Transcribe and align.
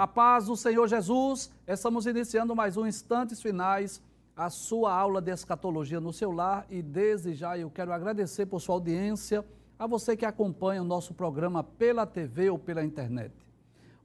A 0.00 0.06
paz 0.06 0.46
do 0.46 0.56
Senhor 0.56 0.88
Jesus, 0.88 1.50
estamos 1.68 2.06
iniciando 2.06 2.56
mais 2.56 2.78
um 2.78 2.86
Instantes 2.86 3.42
Finais, 3.42 4.00
a 4.34 4.48
sua 4.48 4.94
aula 4.94 5.20
de 5.20 5.30
escatologia 5.30 6.00
no 6.00 6.10
seu 6.10 6.32
lar 6.32 6.66
e 6.70 6.80
desde 6.80 7.34
já 7.34 7.58
eu 7.58 7.70
quero 7.70 7.92
agradecer 7.92 8.46
por 8.46 8.62
sua 8.62 8.76
audiência, 8.76 9.44
a 9.78 9.86
você 9.86 10.16
que 10.16 10.24
acompanha 10.24 10.80
o 10.80 10.86
nosso 10.86 11.12
programa 11.12 11.62
pela 11.62 12.06
TV 12.06 12.48
ou 12.48 12.58
pela 12.58 12.82
internet. 12.82 13.34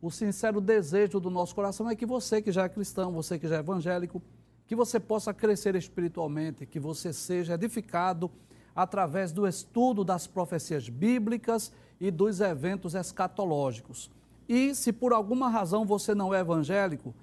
O 0.02 0.12
sincero 0.12 0.60
desejo 0.60 1.18
do 1.18 1.30
nosso 1.30 1.56
coração 1.56 1.90
é 1.90 1.96
que 1.96 2.06
você 2.06 2.42
que 2.42 2.52
já 2.52 2.66
é 2.66 2.68
cristão, 2.68 3.14
você 3.14 3.40
que 3.40 3.48
já 3.48 3.56
é 3.56 3.60
evangélico, 3.60 4.22
que 4.68 4.76
você 4.76 5.00
possa 5.00 5.34
crescer 5.34 5.78
espiritualmente, 5.78 6.66
que 6.66 6.78
você 6.78 7.14
seja 7.14 7.54
edificado 7.54 8.30
através 8.76 9.32
do 9.32 9.48
estudo 9.48 10.04
das 10.04 10.28
profecias 10.28 10.90
bíblicas 10.90 11.72
e 12.02 12.12
dos 12.12 12.42
eventos 12.42 12.96
escatológicos. 12.96 14.12
E 14.48 14.76
se 14.76 14.94
por 14.94 15.14
alguma 15.14 15.50
razão 15.50 15.86
você 15.86 16.14
não 16.14 16.34
é 16.34 16.40
evangélico, 16.40 17.14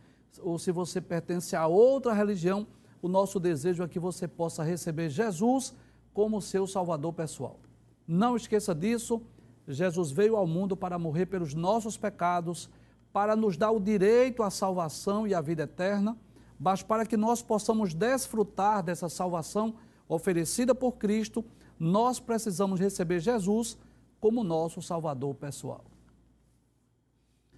ou 0.40 0.58
se 0.58 0.72
você 0.72 1.00
pertence 1.00 1.54
a 1.54 1.66
outra 1.66 2.12
religião, 2.12 2.66
o 3.00 3.08
nosso 3.08 3.38
desejo 3.38 3.82
é 3.82 3.88
que 3.88 3.98
você 3.98 4.26
possa 4.26 4.62
receber 4.62 5.10
Jesus 5.10 5.74
como 6.14 6.40
seu 6.40 6.66
salvador 6.66 7.12
pessoal. 7.12 7.58
Não 8.06 8.36
esqueça 8.36 8.74
disso. 8.74 9.22
Jesus 9.66 10.10
veio 10.10 10.36
ao 10.36 10.46
mundo 10.46 10.76
para 10.76 10.98
morrer 10.98 11.26
pelos 11.26 11.54
nossos 11.54 11.96
pecados, 11.96 12.68
para 13.12 13.36
nos 13.36 13.56
dar 13.56 13.70
o 13.70 13.80
direito 13.80 14.42
à 14.42 14.50
salvação 14.50 15.26
e 15.26 15.34
à 15.34 15.40
vida 15.40 15.64
eterna, 15.64 16.16
mas 16.58 16.82
para 16.82 17.04
que 17.04 17.16
nós 17.16 17.42
possamos 17.42 17.94
desfrutar 17.94 18.82
dessa 18.82 19.08
salvação 19.08 19.74
oferecida 20.08 20.74
por 20.74 20.92
Cristo, 20.92 21.44
nós 21.78 22.20
precisamos 22.20 22.80
receber 22.80 23.20
Jesus 23.20 23.76
como 24.20 24.44
nosso 24.44 24.80
Salvador 24.80 25.34
pessoal. 25.34 25.84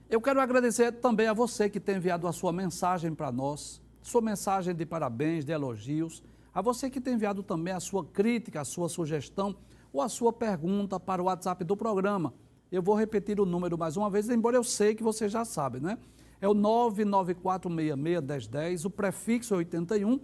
Eu 0.09 0.21
quero 0.21 0.39
agradecer 0.39 0.93
também 0.93 1.27
a 1.27 1.33
você 1.33 1.69
que 1.69 1.81
tem 1.81 1.97
enviado 1.97 2.29
a 2.29 2.33
sua 2.33 2.53
mensagem 2.53 3.13
para 3.15 3.33
nós, 3.33 3.81
sua 4.03 4.21
mensagem 4.21 4.75
de 4.75 4.85
parabéns, 4.85 5.47
de 5.47 5.53
elogios, 5.53 6.23
a 6.53 6.61
você 6.61 6.91
que 6.91 7.01
tem 7.01 7.15
enviado 7.15 7.43
também 7.43 7.73
a 7.73 7.81
sua 7.81 8.05
crítica, 8.05 8.61
a 8.61 8.65
sua 8.65 8.91
sugestão 8.91 9.57
ou 9.93 10.03
a 10.03 10.09
sua 10.09 10.31
pergunta 10.31 11.01
para 11.01 11.23
o 11.23 11.25
WhatsApp 11.25 11.65
do 11.65 11.75
programa. 11.75 12.35
Eu 12.71 12.83
vou 12.83 12.95
repetir 12.95 13.41
o 13.41 13.47
número 13.47 13.79
mais 13.79 13.97
uma 13.97 14.11
vez, 14.11 14.29
embora 14.29 14.57
eu 14.57 14.63
sei 14.63 14.95
que 14.95 15.03
você 15.03 15.27
já 15.29 15.45
sabe, 15.45 15.81
né? 15.81 15.99
É 16.41 16.47
o 16.47 16.55
994661010, 16.55 18.85
o 18.85 18.91
prefixo 18.91 19.55
é 19.55 19.57
81, 19.57 20.21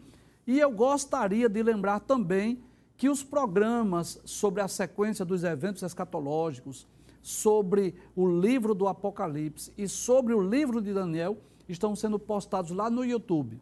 e 0.47 0.61
eu 0.61 0.71
gostaria 0.71 1.49
de 1.49 1.63
lembrar 1.63 2.01
também 2.01 2.63
que 2.99 3.09
os 3.09 3.23
programas 3.23 4.21
sobre 4.27 4.61
a 4.61 4.69
sequência 4.69 5.25
dos 5.25 5.43
eventos 5.43 5.83
escatológicos, 5.83 6.87
sobre 7.23 7.95
o 8.17 8.27
livro 8.29 8.75
do 8.75 8.89
Apocalipse 8.89 9.73
e 9.77 9.89
sobre 9.89 10.35
o 10.35 10.41
livro 10.41 10.81
de 10.81 10.93
Daniel 10.93 11.39
estão 11.69 11.95
sendo 11.95 12.19
postados 12.19 12.71
lá 12.71 12.91
no 12.91 13.05
YouTube. 13.05 13.61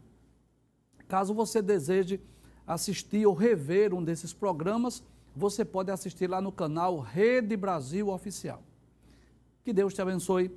Caso 1.07 1.35
você 1.35 1.61
deseje 1.61 2.21
assistir 2.67 3.27
ou 3.27 3.35
rever 3.35 3.95
um 3.95 4.05
desses 4.05 4.33
programas, 4.33 5.03
você 5.35 5.65
pode 5.65 5.91
assistir 5.91 6.29
lá 6.29 6.41
no 6.41 6.53
canal 6.53 6.99
Rede 6.99 7.57
Brasil 7.57 8.09
Oficial. 8.09 8.63
Que 9.65 9.73
Deus 9.73 9.95
te 9.95 10.03
abençoe, 10.03 10.51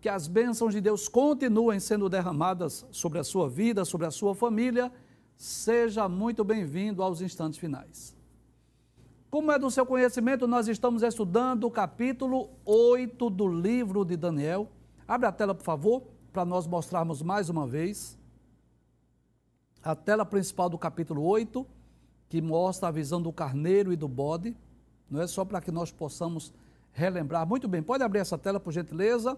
que 0.00 0.08
as 0.08 0.28
bênçãos 0.28 0.74
de 0.74 0.80
Deus 0.80 1.08
continuem 1.08 1.80
sendo 1.80 2.08
derramadas 2.08 2.86
sobre 2.90 3.18
a 3.18 3.24
sua 3.24 3.48
vida, 3.48 3.84
sobre 3.84 4.06
a 4.06 4.10
sua 4.10 4.34
família. 4.34 4.92
Seja 5.36 6.08
muito 6.08 6.44
bem-vindo 6.44 7.02
aos 7.02 7.20
instantes 7.20 7.58
finais. 7.58 8.13
Como 9.34 9.50
é 9.50 9.58
do 9.58 9.68
seu 9.68 9.84
conhecimento, 9.84 10.46
nós 10.46 10.68
estamos 10.68 11.02
estudando 11.02 11.64
o 11.64 11.70
capítulo 11.70 12.50
8 12.64 13.28
do 13.30 13.48
livro 13.48 14.04
de 14.04 14.16
Daniel. 14.16 14.70
Abre 15.08 15.26
a 15.26 15.32
tela, 15.32 15.52
por 15.52 15.64
favor, 15.64 16.04
para 16.32 16.44
nós 16.44 16.68
mostrarmos 16.68 17.20
mais 17.20 17.50
uma 17.50 17.66
vez. 17.66 18.16
A 19.82 19.96
tela 19.96 20.24
principal 20.24 20.70
do 20.70 20.78
capítulo 20.78 21.24
8, 21.24 21.66
que 22.28 22.40
mostra 22.40 22.86
a 22.86 22.92
visão 22.92 23.20
do 23.20 23.32
carneiro 23.32 23.92
e 23.92 23.96
do 23.96 24.06
bode. 24.06 24.56
Não 25.10 25.20
é 25.20 25.26
só 25.26 25.44
para 25.44 25.60
que 25.60 25.72
nós 25.72 25.90
possamos 25.90 26.54
relembrar. 26.92 27.44
Muito 27.44 27.66
bem, 27.66 27.82
pode 27.82 28.04
abrir 28.04 28.20
essa 28.20 28.38
tela, 28.38 28.60
por 28.60 28.72
gentileza. 28.72 29.36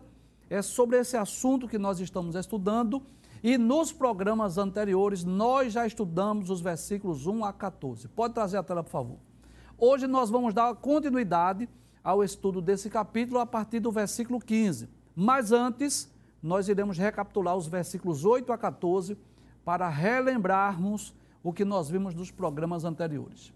É 0.51 0.61
sobre 0.61 0.99
esse 0.99 1.17
assunto 1.17 1.67
que 1.67 1.79
nós 1.79 2.01
estamos 2.01 2.35
estudando. 2.35 3.03
E 3.43 3.57
nos 3.57 3.95
programas 3.95 4.59
anteriores, 4.59 5.25
nós 5.25 5.73
já 5.73 5.87
estudamos 5.87 6.51
os 6.51 6.61
versículos 6.61 7.27
1 7.27 7.47
a 7.47 7.53
14. 7.55 8.09
Pode 8.09 8.35
trazer 8.35 8.59
a 8.59 8.63
tela, 8.63 8.85
por 8.85 8.91
favor. 8.91 9.26
Hoje 9.79 10.07
nós 10.07 10.31
vamos 10.31 10.55
dar 10.55 10.75
continuidade 10.75 11.69
ao 12.03 12.25
estudo 12.25 12.63
desse 12.63 12.89
capítulo 12.89 13.39
a 13.39 13.45
partir 13.45 13.79
do 13.79 13.93
versículo 13.93 14.41
15. 14.41 14.89
Mas 15.15 15.53
antes, 15.53 16.11
nós 16.43 16.67
iremos 16.67 16.97
recapitular 16.97 17.55
os 17.55 17.67
versículos 17.67 18.25
8 18.25 18.51
a 18.55 18.57
14 18.57 19.19
para 19.63 19.87
relembrarmos 19.91 21.15
o 21.43 21.53
que 21.53 21.63
nós 21.63 21.91
vimos 21.91 22.15
nos 22.15 22.31
programas 22.31 22.85
anteriores. 22.85 23.53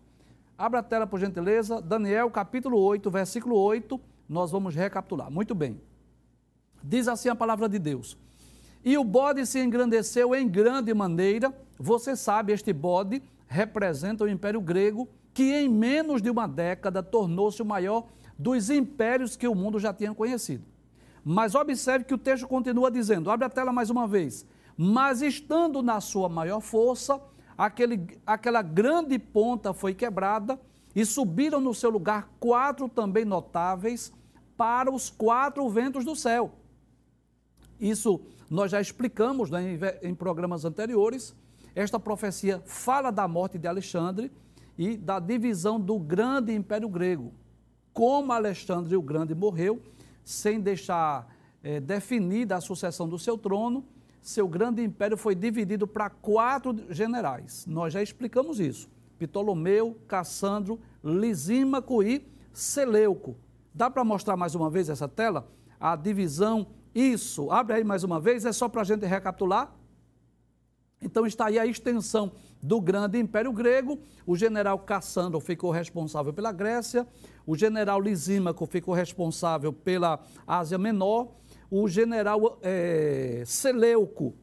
Abra 0.58 0.80
a 0.80 0.82
tela, 0.82 1.06
por 1.06 1.18
gentileza. 1.18 1.80
Daniel, 1.80 2.30
capítulo 2.30 2.78
8, 2.78 3.10
versículo 3.10 3.56
8, 3.56 3.98
nós 4.28 4.50
vamos 4.50 4.74
recapitular. 4.74 5.30
Muito 5.30 5.54
bem. 5.54 5.80
Diz 6.84 7.08
assim 7.08 7.30
a 7.30 7.34
palavra 7.34 7.66
de 7.66 7.78
Deus. 7.78 8.18
E 8.84 8.98
o 8.98 9.04
bode 9.04 9.46
se 9.46 9.58
engrandeceu 9.58 10.34
em 10.34 10.46
grande 10.46 10.92
maneira. 10.92 11.50
Você 11.78 12.14
sabe, 12.14 12.52
este 12.52 12.74
bode 12.74 13.22
representa 13.46 14.24
o 14.24 14.28
Império 14.28 14.60
Grego 14.60 15.08
que 15.32 15.52
em 15.54 15.68
menos 15.68 16.20
de 16.20 16.30
uma 16.30 16.46
década 16.46 17.02
tornou-se 17.02 17.62
o 17.62 17.64
maior 17.64 18.06
dos 18.38 18.70
impérios 18.70 19.36
que 19.36 19.46
o 19.46 19.54
mundo 19.54 19.78
já 19.78 19.92
tinha 19.92 20.14
conhecido. 20.14 20.64
Mas 21.24 21.54
observe 21.54 22.04
que 22.04 22.14
o 22.14 22.18
texto 22.18 22.48
continua 22.48 22.90
dizendo, 22.90 23.30
abre 23.30 23.46
a 23.46 23.50
tela 23.50 23.72
mais 23.72 23.90
uma 23.90 24.06
vez, 24.06 24.46
mas 24.76 25.20
estando 25.20 25.82
na 25.82 26.00
sua 26.00 26.28
maior 26.28 26.60
força, 26.60 27.20
aquele, 27.56 28.18
aquela 28.26 28.62
grande 28.62 29.18
ponta 29.18 29.74
foi 29.74 29.92
quebrada 29.94 30.58
e 30.94 31.04
subiram 31.04 31.60
no 31.60 31.74
seu 31.74 31.90
lugar 31.90 32.30
quatro 32.40 32.88
também 32.88 33.24
notáveis 33.24 34.12
para 34.56 34.90
os 34.90 35.10
quatro 35.10 35.68
ventos 35.68 36.04
do 36.04 36.16
céu. 36.16 36.52
Isso 37.78 38.20
nós 38.48 38.70
já 38.70 38.80
explicamos 38.80 39.50
né, 39.50 39.78
em, 40.02 40.08
em 40.10 40.14
programas 40.14 40.64
anteriores. 40.64 41.34
Esta 41.74 42.00
profecia 42.00 42.62
fala 42.66 43.10
da 43.10 43.28
morte 43.28 43.58
de 43.58 43.68
Alexandre, 43.68 44.32
e 44.76 44.96
da 44.96 45.18
divisão 45.18 45.80
do 45.80 45.98
grande 45.98 46.54
império 46.54 46.88
grego. 46.88 47.32
Como 47.92 48.32
Alexandre 48.32 48.96
o 48.96 49.02
Grande 49.02 49.34
morreu, 49.34 49.82
sem 50.24 50.60
deixar 50.60 51.34
é, 51.62 51.80
definida 51.80 52.56
a 52.56 52.60
sucessão 52.60 53.08
do 53.08 53.18
seu 53.18 53.36
trono, 53.36 53.84
seu 54.22 54.46
grande 54.46 54.82
império 54.82 55.16
foi 55.16 55.34
dividido 55.34 55.86
para 55.86 56.10
quatro 56.10 56.76
generais. 56.90 57.66
Nós 57.66 57.92
já 57.92 58.02
explicamos 58.02 58.60
isso. 58.60 58.88
Ptolomeu, 59.18 59.98
Cassandro, 60.06 60.78
Lisímaco 61.02 62.02
e 62.02 62.26
Seleuco. 62.52 63.36
Dá 63.74 63.90
para 63.90 64.04
mostrar 64.04 64.36
mais 64.36 64.54
uma 64.54 64.70
vez 64.70 64.88
essa 64.88 65.08
tela? 65.08 65.48
A 65.78 65.96
divisão, 65.96 66.66
isso. 66.94 67.50
Abre 67.50 67.76
aí 67.76 67.84
mais 67.84 68.04
uma 68.04 68.20
vez, 68.20 68.44
é 68.44 68.52
só 68.52 68.68
para 68.68 68.82
a 68.82 68.84
gente 68.84 69.06
recapitular. 69.06 69.74
Então 71.02 71.26
está 71.26 71.46
aí 71.46 71.58
a 71.58 71.66
extensão 71.66 72.32
do 72.62 72.80
grande 72.80 73.18
Império 73.18 73.52
Grego. 73.52 73.98
O 74.26 74.36
general 74.36 74.78
Cassandro 74.80 75.40
ficou 75.40 75.70
responsável 75.70 76.32
pela 76.32 76.52
Grécia, 76.52 77.06
o 77.46 77.56
general 77.56 78.00
Lisímaco 78.00 78.66
ficou 78.66 78.94
responsável 78.94 79.72
pela 79.72 80.20
Ásia 80.46 80.78
Menor, 80.78 81.28
o 81.70 81.88
general 81.88 82.58
é, 82.62 83.42
Seleuco 83.46 84.34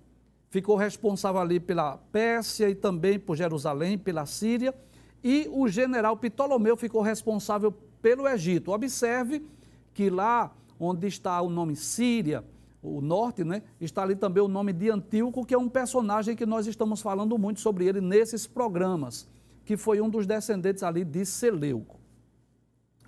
ficou 0.50 0.76
responsável 0.76 1.42
ali 1.42 1.60
pela 1.60 1.98
Pérsia 1.98 2.70
e 2.70 2.76
também 2.76 3.20
por 3.20 3.36
Jerusalém, 3.36 3.98
pela 3.98 4.26
Síria, 4.26 4.74
e 5.24 5.48
o 5.52 5.68
general 5.68 6.16
Ptolomeu 6.16 6.78
ficou 6.78 7.02
responsável 7.02 7.72
pelo 8.02 8.28
Egito. 8.28 8.72
Observe 8.72 9.46
que 9.94 10.10
lá 10.10 10.56
onde 10.80 11.08
está 11.08 11.42
o 11.42 11.50
nome 11.50 11.76
Síria, 11.76 12.44
o 12.88 13.02
norte, 13.02 13.44
né, 13.44 13.62
está 13.80 14.04
ali 14.04 14.16
também 14.16 14.42
o 14.42 14.48
nome 14.48 14.74
de 14.74 14.90
Antíoco, 14.90 15.46
que 15.46 15.54
é 15.54 15.58
um 15.58 15.70
personagem 15.70 16.36
que 16.36 16.46
nós 16.46 16.68
estamos 16.68 17.02
falando 17.02 17.38
muito 17.38 17.60
sobre 17.60 17.86
ele 17.86 18.02
nesses 18.02 18.48
programas, 18.48 19.28
que 19.66 19.76
foi 19.76 20.00
um 20.02 20.10
dos 20.10 20.26
descendentes 20.26 20.84
ali 20.84 21.04
de 21.04 21.26
Seleuco. 21.26 22.00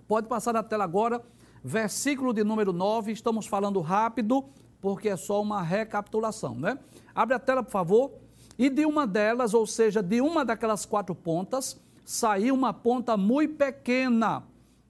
Pode 0.07 0.27
passar 0.27 0.55
a 0.55 0.63
tela 0.63 0.83
agora, 0.83 1.21
versículo 1.63 2.33
de 2.33 2.43
número 2.43 2.73
9, 2.73 3.11
estamos 3.11 3.47
falando 3.47 3.79
rápido, 3.79 4.45
porque 4.81 5.09
é 5.09 5.17
só 5.17 5.41
uma 5.41 5.61
recapitulação, 5.61 6.55
né? 6.55 6.79
Abre 7.13 7.35
a 7.35 7.39
tela, 7.39 7.63
por 7.63 7.71
favor. 7.71 8.11
E 8.57 8.69
de 8.69 8.85
uma 8.85 9.05
delas, 9.05 9.53
ou 9.53 9.65
seja, 9.65 10.01
de 10.01 10.19
uma 10.19 10.43
daquelas 10.43 10.85
quatro 10.85 11.13
pontas, 11.15 11.79
saiu 12.03 12.55
uma 12.55 12.73
ponta 12.73 13.15
muito 13.15 13.55
pequena. 13.55 14.43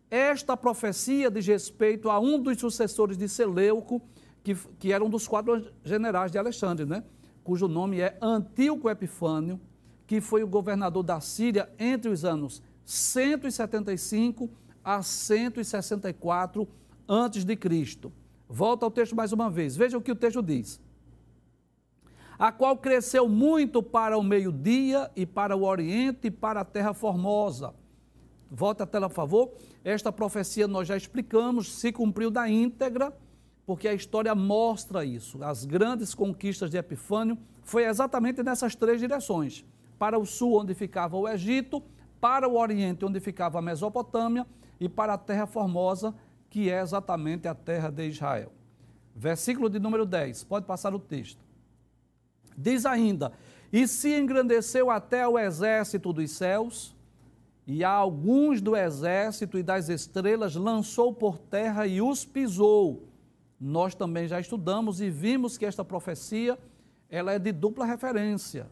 Esta 0.10 0.58
profecia 0.58 1.30
diz 1.30 1.46
respeito 1.46 2.10
a 2.10 2.20
um 2.20 2.40
dos 2.40 2.60
sucessores 2.60 3.18
de 3.18 3.30
Seleuco, 3.30 4.02
que, 4.50 4.56
que 4.80 4.92
era 4.92 5.04
um 5.04 5.10
dos 5.10 5.28
quatro 5.28 5.72
generais 5.84 6.32
de 6.32 6.38
Alexandre, 6.38 6.86
né? 6.86 7.04
cujo 7.44 7.68
nome 7.68 8.00
é 8.00 8.18
Antíoco 8.22 8.90
Epifânio, 8.90 9.60
que 10.08 10.20
foi 10.20 10.44
o 10.44 10.48
governador 10.48 11.04
da 11.04 11.20
Síria 11.20 11.70
entre 11.78 12.10
os 12.10 12.26
anos 12.26 12.64
175 12.84 14.50
a 14.84 15.04
164 15.04 16.68
antes 17.08 17.46
de 17.46 17.56
Cristo. 17.56 18.12
Volta 18.48 18.86
ao 18.86 18.92
texto 18.92 19.16
mais 19.16 19.32
uma 19.32 19.50
vez. 19.50 19.76
Veja 19.76 19.98
o 19.98 20.02
que 20.02 20.12
o 20.12 20.16
texto 20.16 20.42
diz. 20.42 20.82
A 22.38 22.52
qual 22.52 22.76
cresceu 22.78 23.30
muito 23.30 23.84
para 23.84 24.18
o 24.18 24.24
meio-dia 24.24 25.12
e 25.16 25.26
para 25.26 25.56
o 25.56 25.64
oriente 25.64 26.28
e 26.28 26.32
para 26.32 26.62
a 26.62 26.66
terra 26.66 26.94
formosa. 26.94 27.76
Volta 28.50 28.84
a 28.84 28.88
tela, 28.88 29.10
por 29.10 29.16
favor. 29.16 29.52
Esta 29.84 30.12
profecia 30.12 30.68
nós 30.68 30.88
já 30.88 30.98
explicamos, 30.98 31.72
se 31.72 31.92
cumpriu 31.92 32.32
da 32.32 32.50
íntegra, 32.50 33.14
porque 33.70 33.88
a 33.88 33.94
história 33.94 34.34
mostra 34.34 35.06
isso. 35.06 35.44
As 35.44 35.64
grandes 35.64 36.16
conquistas 36.16 36.72
de 36.72 36.78
Epifânio 36.78 37.38
foi 37.62 37.86
exatamente 37.86 38.42
nessas 38.42 38.74
três 38.74 39.00
direções: 39.00 39.64
para 40.00 40.18
o 40.18 40.26
sul, 40.26 40.60
onde 40.60 40.74
ficava 40.74 41.16
o 41.16 41.30
Egito, 41.30 41.80
para 42.20 42.50
o 42.50 42.58
oriente, 42.58 43.06
onde 43.06 43.20
ficava 43.20 43.60
a 43.60 43.62
Mesopotâmia, 43.62 44.44
e 44.80 44.90
para 44.90 45.14
a 45.14 45.20
terra 45.20 45.46
formosa, 45.46 46.16
que 46.50 46.68
é 46.68 46.82
exatamente 46.82 47.48
a 47.48 47.54
terra 47.54 47.92
de 47.92 48.08
Israel. 48.08 48.52
Versículo 49.16 49.70
de 49.70 49.78
número 49.78 50.04
10, 50.04 50.46
pode 50.46 50.66
passar 50.66 50.96
o 50.96 51.00
texto. 51.00 51.46
Diz 52.58 52.88
ainda: 52.88 53.34
E 53.72 53.88
se 53.88 54.20
engrandeceu 54.20 54.90
até 54.90 55.28
o 55.28 55.38
exército 55.38 56.12
dos 56.12 56.32
céus, 56.32 56.96
e 57.68 57.84
a 57.84 57.92
alguns 57.92 58.62
do 58.62 58.76
exército 58.76 59.60
e 59.60 59.62
das 59.62 59.90
estrelas 59.90 60.56
lançou 60.56 61.14
por 61.14 61.38
terra 61.38 61.86
e 61.86 62.02
os 62.02 62.26
pisou. 62.26 63.09
Nós 63.60 63.94
também 63.94 64.28
já 64.28 64.40
estudamos 64.40 65.02
e 65.02 65.10
vimos 65.10 65.58
que 65.58 65.66
esta 65.66 65.84
profecia 65.84 66.58
ela 67.10 67.34
é 67.34 67.40
de 67.40 67.52
dupla 67.52 67.86
referência. 67.86 68.68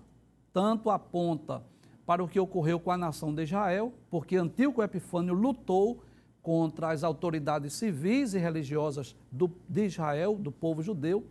Tanto 0.53 0.89
aponta 0.89 1.63
para 2.05 2.23
o 2.23 2.27
que 2.27 2.39
ocorreu 2.39 2.79
com 2.79 2.91
a 2.91 2.97
nação 2.97 3.33
de 3.33 3.43
Israel, 3.43 3.93
porque 4.09 4.37
Antíoco 4.37 4.81
Epifânio 4.81 5.33
lutou 5.33 6.01
contra 6.41 6.91
as 6.91 7.03
autoridades 7.03 7.73
civis 7.73 8.33
e 8.33 8.39
religiosas 8.39 9.13
do, 9.29 9.51
de 9.67 9.85
Israel, 9.85 10.35
do 10.35 10.49
povo 10.49 10.81
judeu, 10.81 11.25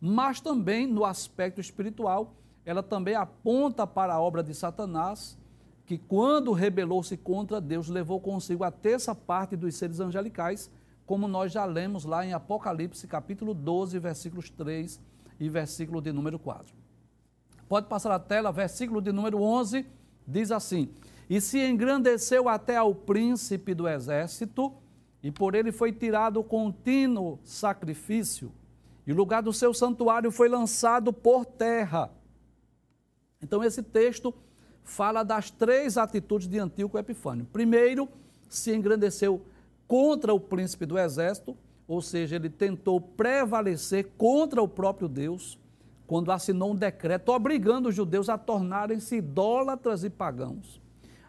mas 0.00 0.40
também 0.40 0.86
no 0.86 1.04
aspecto 1.04 1.60
espiritual, 1.60 2.34
ela 2.64 2.82
também 2.82 3.14
aponta 3.14 3.86
para 3.86 4.14
a 4.14 4.20
obra 4.20 4.42
de 4.42 4.54
Satanás, 4.54 5.38
que 5.84 5.98
quando 5.98 6.52
rebelou-se 6.52 7.14
contra 7.18 7.60
Deus, 7.60 7.88
levou 7.88 8.18
consigo 8.18 8.64
a 8.64 8.70
terça 8.70 9.14
parte 9.14 9.54
dos 9.56 9.74
seres 9.74 10.00
angelicais, 10.00 10.70
como 11.12 11.28
nós 11.28 11.52
já 11.52 11.66
lemos 11.66 12.06
lá 12.06 12.24
em 12.24 12.32
Apocalipse, 12.32 13.06
capítulo 13.06 13.52
12, 13.52 13.98
versículos 13.98 14.48
3 14.48 14.98
e 15.38 15.46
versículo 15.46 16.00
de 16.00 16.10
número 16.10 16.38
4. 16.38 16.74
Pode 17.68 17.86
passar 17.86 18.12
a 18.12 18.18
tela, 18.18 18.50
versículo 18.50 18.98
de 19.02 19.12
número 19.12 19.42
11, 19.42 19.84
diz 20.26 20.50
assim: 20.50 20.88
e 21.28 21.38
se 21.38 21.58
engrandeceu 21.58 22.48
até 22.48 22.78
ao 22.78 22.94
príncipe 22.94 23.74
do 23.74 23.86
exército, 23.86 24.72
e 25.22 25.30
por 25.30 25.54
ele 25.54 25.70
foi 25.70 25.92
tirado 25.92 26.42
contínuo 26.42 27.38
sacrifício, 27.44 28.50
e 29.06 29.12
o 29.12 29.14
lugar 29.14 29.42
do 29.42 29.52
seu 29.52 29.74
santuário 29.74 30.32
foi 30.32 30.48
lançado 30.48 31.12
por 31.12 31.44
terra. 31.44 32.10
Então, 33.42 33.62
esse 33.62 33.82
texto 33.82 34.34
fala 34.82 35.22
das 35.22 35.50
três 35.50 35.98
atitudes 35.98 36.48
de 36.48 36.58
Antíoco 36.58 36.96
Epifânio. 36.96 37.44
Primeiro, 37.52 38.08
se 38.48 38.74
engrandeceu 38.74 39.42
contra 39.92 40.32
o 40.32 40.40
príncipe 40.40 40.86
do 40.86 40.98
exército, 40.98 41.54
ou 41.86 42.00
seja, 42.00 42.36
ele 42.36 42.48
tentou 42.48 42.98
prevalecer 42.98 44.12
contra 44.16 44.62
o 44.62 44.66
próprio 44.66 45.06
Deus, 45.06 45.58
quando 46.06 46.32
assinou 46.32 46.72
um 46.72 46.74
decreto 46.74 47.30
obrigando 47.30 47.90
os 47.90 47.94
judeus 47.94 48.30
a 48.30 48.38
tornarem-se 48.38 49.16
idólatras 49.16 50.02
e 50.02 50.08
pagãos. 50.08 50.80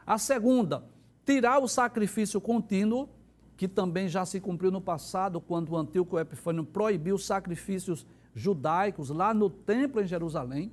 A 0.07 0.17
segunda, 0.17 0.81
tirar 1.25 1.59
o 1.59 1.67
sacrifício 1.67 2.39
contínuo, 2.39 3.09
que 3.57 3.67
também 3.67 4.07
já 4.07 4.25
se 4.25 4.39
cumpriu 4.39 4.71
no 4.71 4.79
passado, 4.79 5.41
quando 5.41 5.71
o 5.71 5.77
Antíoco 5.77 6.17
Epifânio 6.17 6.63
proibiu 6.63 7.15
os 7.15 7.25
sacrifícios 7.25 8.05
judaicos 8.33 9.09
lá 9.09 9.33
no 9.33 9.49
templo 9.49 10.01
em 10.01 10.07
Jerusalém. 10.07 10.71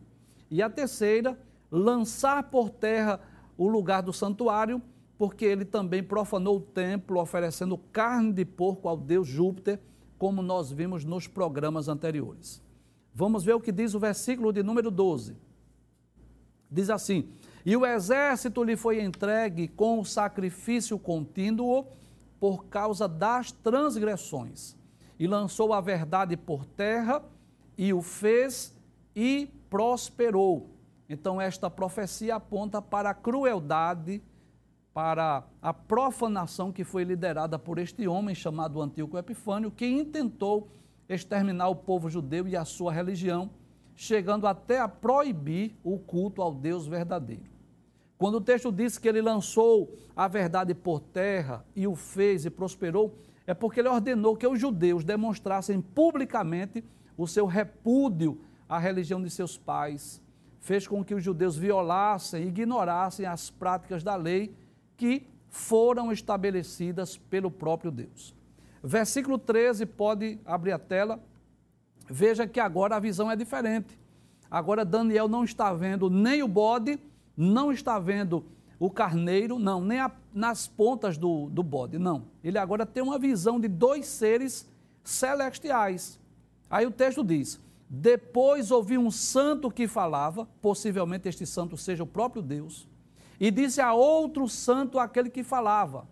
E 0.49 0.63
a 0.63 0.71
terceira, 0.71 1.37
lançar 1.69 2.45
por 2.53 2.71
terra 2.71 3.19
o 3.59 3.67
lugar 3.67 4.01
do 4.01 4.13
santuário, 4.13 4.81
porque 5.20 5.44
ele 5.44 5.67
também 5.67 6.02
profanou 6.02 6.56
o 6.56 6.61
templo, 6.62 7.20
oferecendo 7.20 7.76
carne 7.76 8.32
de 8.32 8.43
porco 8.43 8.88
ao 8.88 8.96
deus 8.96 9.28
Júpiter, 9.28 9.78
como 10.17 10.40
nós 10.40 10.72
vimos 10.72 11.05
nos 11.05 11.26
programas 11.26 11.88
anteriores. 11.88 12.62
Vamos 13.12 13.44
ver 13.44 13.52
o 13.52 13.61
que 13.61 13.70
diz 13.70 13.93
o 13.93 14.00
versículo 14.00 14.50
de 14.50 14.62
número 14.62 14.90
12. 14.90 15.37
Diz 16.70 16.88
assim: 16.88 17.28
e 17.67 17.76
o 17.76 17.84
exército 17.84 18.64
lhe 18.64 18.78
foi 18.78 19.02
entregue 19.02 19.69
com 19.69 20.00
o 20.00 20.06
sacrifício 20.06 20.99
contínuo 20.99 21.84
por 22.40 22.64
causa 22.64 23.06
das 23.06 23.52
transgressões. 23.52 24.75
E 25.19 25.26
lançou 25.26 25.75
a 25.75 25.82
verdade 25.82 26.34
por 26.34 26.64
terra, 26.64 27.22
e 27.76 27.93
o 27.93 28.00
fez 28.00 28.75
e 29.14 29.50
prosperou. 29.69 30.70
Então, 31.11 31.38
esta 31.38 31.69
profecia 31.69 32.37
aponta 32.37 32.81
para 32.81 33.11
a 33.11 33.14
crueldade, 33.14 34.22
para 34.93 35.45
a 35.63 35.73
profanação 35.73 36.73
que 36.73 36.85
foi 36.85 37.05
liderada 37.05 37.59
por 37.59 37.79
este 37.79 38.09
homem 38.09 38.35
chamado 38.35 38.81
Antíoco 38.81 39.17
Epifânio, 39.17 39.71
que 39.71 39.87
intentou 39.87 40.69
exterminar 41.09 41.69
o 41.69 41.77
povo 41.77 42.09
judeu 42.09 42.47
e 42.47 42.57
a 42.57 42.65
sua 42.65 42.93
religião 42.93 43.51
chegando 43.95 44.47
até 44.47 44.81
a 44.81 44.89
proibir 44.89 45.77
o 45.85 45.99
culto 45.99 46.41
ao 46.41 46.55
Deus 46.55 46.87
verdadeiro. 46.87 47.51
Quando 48.17 48.37
o 48.37 48.41
texto 48.41 48.73
diz 48.73 48.99
que 48.99 49.09
ele 49.09 49.21
lançou 49.21 49.95
a 50.17 50.27
verdade 50.27 50.75
por 50.75 51.01
terra 51.01 51.65
e 51.75 51.87
o 51.87 51.95
fez 51.95 52.45
e 52.45 52.51
prosperou, 52.51 53.19
é 53.47 53.55
porque 53.55 53.81
ele 53.81 53.89
ordenou 53.89 54.37
que 54.37 54.47
os 54.47 54.59
judeus 54.59 55.05
demonstrassem 55.05 55.81
publicamente 55.81 56.85
o 57.17 57.27
seu 57.27 57.47
repúdio 57.47 58.41
à 58.69 58.79
religião 58.79 59.23
de 59.23 59.29
seus 59.29 59.59
pais. 59.59 60.23
Fez 60.61 60.87
com 60.87 61.05
que 61.05 61.15
os 61.15 61.23
judeus 61.23 61.56
violassem 61.56 62.44
e 62.44 62.49
ignorassem 62.49 63.27
as 63.27 63.51
práticas 63.51 64.03
da 64.03 64.17
lei 64.17 64.55
que 65.01 65.27
foram 65.49 66.13
estabelecidas 66.13 67.17
pelo 67.17 67.51
próprio 67.51 67.91
Deus. 67.91 68.35
Versículo 68.85 69.39
13, 69.39 69.87
pode 69.87 70.39
abrir 70.45 70.73
a 70.73 70.79
tela. 70.79 71.19
Veja 72.07 72.47
que 72.47 72.61
agora 72.61 72.97
a 72.97 73.01
visão 73.01 73.31
é 73.31 73.35
diferente. 73.35 73.99
Agora 74.51 74.85
Daniel 74.85 75.27
não 75.27 75.43
está 75.43 75.73
vendo 75.73 76.11
nem 76.11 76.43
o 76.43 76.49
bode, 76.49 77.01
não 77.35 77.73
está 77.73 77.99
vendo 77.99 78.45
o 78.79 78.91
carneiro, 78.91 79.59
não, 79.59 79.81
nem 79.81 80.01
a, 80.01 80.13
nas 80.35 80.69
pontas 80.69 81.17
do, 81.17 81.49
do 81.49 81.63
bode, 81.63 81.99
não. 81.99 82.27
Ele 82.45 82.59
agora 82.59 82.85
tem 82.85 83.03
uma 83.03 83.19
visão 83.19 83.59
de 83.59 83.69
dois 83.69 84.05
seres 84.05 84.69
celestiais. 85.03 86.21
Aí 86.69 86.85
o 86.85 86.91
texto 86.91 87.25
diz: 87.25 87.59
Depois 87.89 88.71
ouvi 88.71 88.99
um 88.99 89.11
santo 89.11 89.71
que 89.71 89.89
falava, 89.89 90.47
possivelmente 90.61 91.27
este 91.27 91.47
santo 91.47 91.75
seja 91.79 92.03
o 92.03 92.07
próprio 92.07 92.43
Deus, 92.43 92.87
e 93.41 93.51
disse 93.51 93.81
a 93.81 93.94
outro 93.94 94.47
santo 94.47 94.99
aquele 94.99 95.31
que 95.31 95.43
falava. 95.43 96.06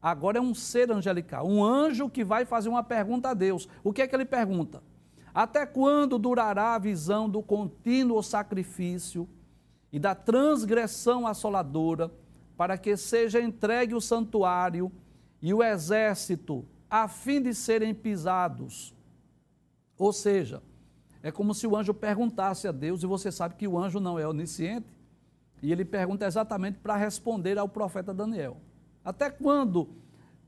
Agora 0.00 0.38
é 0.38 0.40
um 0.40 0.54
ser 0.54 0.92
angelical, 0.92 1.44
um 1.44 1.64
anjo 1.64 2.08
que 2.08 2.24
vai 2.24 2.44
fazer 2.44 2.68
uma 2.68 2.84
pergunta 2.84 3.30
a 3.30 3.34
Deus. 3.34 3.68
O 3.82 3.92
que 3.92 4.00
é 4.00 4.06
que 4.06 4.14
ele 4.14 4.24
pergunta? 4.24 4.80
Até 5.34 5.66
quando 5.66 6.18
durará 6.18 6.76
a 6.76 6.78
visão 6.78 7.28
do 7.28 7.42
contínuo 7.42 8.22
sacrifício 8.22 9.28
e 9.92 9.98
da 9.98 10.14
transgressão 10.14 11.26
assoladora, 11.26 12.12
para 12.56 12.78
que 12.78 12.96
seja 12.96 13.40
entregue 13.40 13.94
o 13.94 14.00
santuário 14.00 14.90
e 15.42 15.52
o 15.52 15.62
exército, 15.62 16.64
a 16.88 17.08
fim 17.08 17.42
de 17.42 17.52
serem 17.52 17.92
pisados? 17.92 18.94
Ou 19.96 20.12
seja, 20.12 20.62
é 21.22 21.32
como 21.32 21.54
se 21.54 21.66
o 21.66 21.76
anjo 21.76 21.92
perguntasse 21.92 22.68
a 22.68 22.72
Deus, 22.72 23.02
e 23.02 23.06
você 23.06 23.32
sabe 23.32 23.56
que 23.56 23.66
o 23.66 23.76
anjo 23.76 23.98
não 23.98 24.18
é 24.18 24.26
onisciente, 24.26 24.97
e 25.62 25.72
ele 25.72 25.84
pergunta 25.84 26.26
exatamente 26.26 26.78
para 26.78 26.96
responder 26.96 27.58
ao 27.58 27.68
profeta 27.68 28.14
Daniel. 28.14 28.58
Até 29.04 29.30
quando 29.30 29.88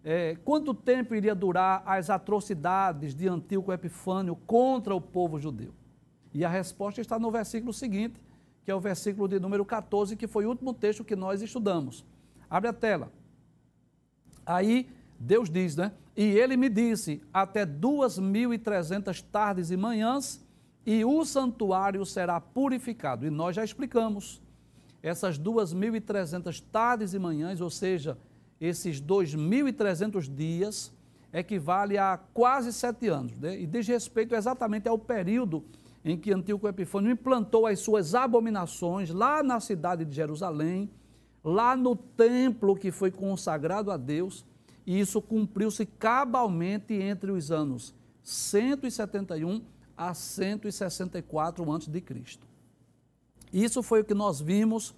é, 0.02 0.37
quanto 0.45 0.73
tempo 0.73 1.14
iria 1.14 1.35
durar 1.35 1.83
as 1.85 2.09
atrocidades 2.09 3.14
de 3.14 3.29
Antíoco 3.29 3.73
Epifânio 3.73 4.35
contra 4.35 4.95
o 4.95 5.00
povo 5.00 5.38
judeu? 5.38 5.75
E 6.33 6.45
a 6.45 6.49
resposta 6.49 7.00
está 7.00 7.19
no 7.19 7.31
versículo 7.31 7.73
seguinte, 7.73 8.21
que 8.64 8.71
é 8.71 8.75
o 8.75 8.81
versículo 8.81 9.29
de 9.29 9.38
número 9.38 9.64
14, 9.64 10.17
que 10.17 10.26
foi 10.26 10.47
o 10.47 10.49
último 10.49 10.73
texto 10.73 11.05
que 11.05 11.17
nós 11.17 11.43
estudamos. 11.43 12.05
Abre 12.49 12.69
a 12.69 12.73
tela. 12.73 13.12
Aí 14.47 14.88
Deus 15.19 15.50
diz, 15.50 15.76
né? 15.76 15.93
E 16.17 16.23
ele 16.23 16.57
me 16.57 16.69
disse: 16.69 17.23
até 17.33 17.67
duas 17.67 18.19
mil 18.19 18.55
e 18.55 18.59
trezentas 18.59 19.21
tardes 19.21 19.71
e 19.71 19.76
manhãs, 19.76 20.45
e 20.87 21.05
o 21.05 21.25
santuário 21.25 22.05
será 22.07 22.40
purificado. 22.40 23.26
E 23.26 23.31
nós 23.31 23.55
já 23.55 23.64
explicamos. 23.64 24.40
Essas 25.02 25.38
duas 25.38 25.73
mil 25.73 25.97
e 25.97 26.00
trezentas 26.00 26.61
tardes 26.61 27.14
e 27.14 27.19
manhãs, 27.19 27.61
ou 27.61 27.71
seja, 27.71 28.19
esses 28.61 29.00
2.300 29.00 30.33
dias 30.33 30.92
equivale 31.33 31.97
a 31.97 32.19
quase 32.35 32.73
sete 32.73 33.09
anos, 33.09 33.38
né? 33.38 33.59
e 33.59 33.66
diz 33.66 33.87
respeito 33.87 34.35
exatamente 34.35 34.88
ao 34.88 34.99
período 34.99 35.64
em 36.04 36.16
que 36.16 36.33
Antíoco 36.33 36.69
Epifânio 36.69 37.11
implantou 37.11 37.66
as 37.66 37.78
suas 37.78 38.14
abominações 38.14 39.11
lá 39.11 39.42
na 39.42 39.61
cidade 39.61 40.04
de 40.04 40.14
Jerusalém, 40.14 40.90
lá 41.45 41.76
no 41.76 41.95
templo 41.95 42.76
que 42.76 42.90
foi 42.90 43.11
consagrado 43.11 43.90
a 43.90 43.97
Deus, 43.97 44.45
e 44.87 44.99
isso 44.99 45.21
cumpriu-se 45.21 45.87
cabalmente 45.87 46.95
entre 46.95 47.30
os 47.30 47.50
anos 47.50 47.95
171 48.23 49.62
a 49.97 50.14
164 50.14 51.73
a.C. 51.73 52.50
Isso 53.52 53.83
foi 53.83 54.00
o 54.00 54.04
que 54.04 54.14
nós 54.14 54.40
vimos 54.40 54.95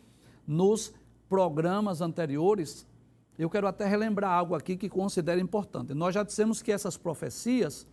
nos 0.46 0.92
programas 1.28 2.00
anteriores. 2.00 2.86
Eu 3.38 3.48
quero 3.48 3.66
até 3.66 3.86
relembrar 3.86 4.30
algo 4.30 4.54
aqui 4.54 4.76
que 4.76 4.88
considero 4.88 5.40
importante. 5.40 5.94
Nós 5.94 6.14
já 6.14 6.22
dissemos 6.22 6.60
que 6.60 6.70
essas 6.70 6.96
profecias 6.96 7.86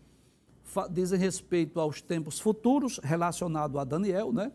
dizem 0.92 1.18
respeito 1.18 1.80
aos 1.80 2.02
tempos 2.02 2.40
futuros 2.40 3.00
relacionado 3.02 3.80
a 3.80 3.84
Daniel, 3.84 4.32
né? 4.32 4.52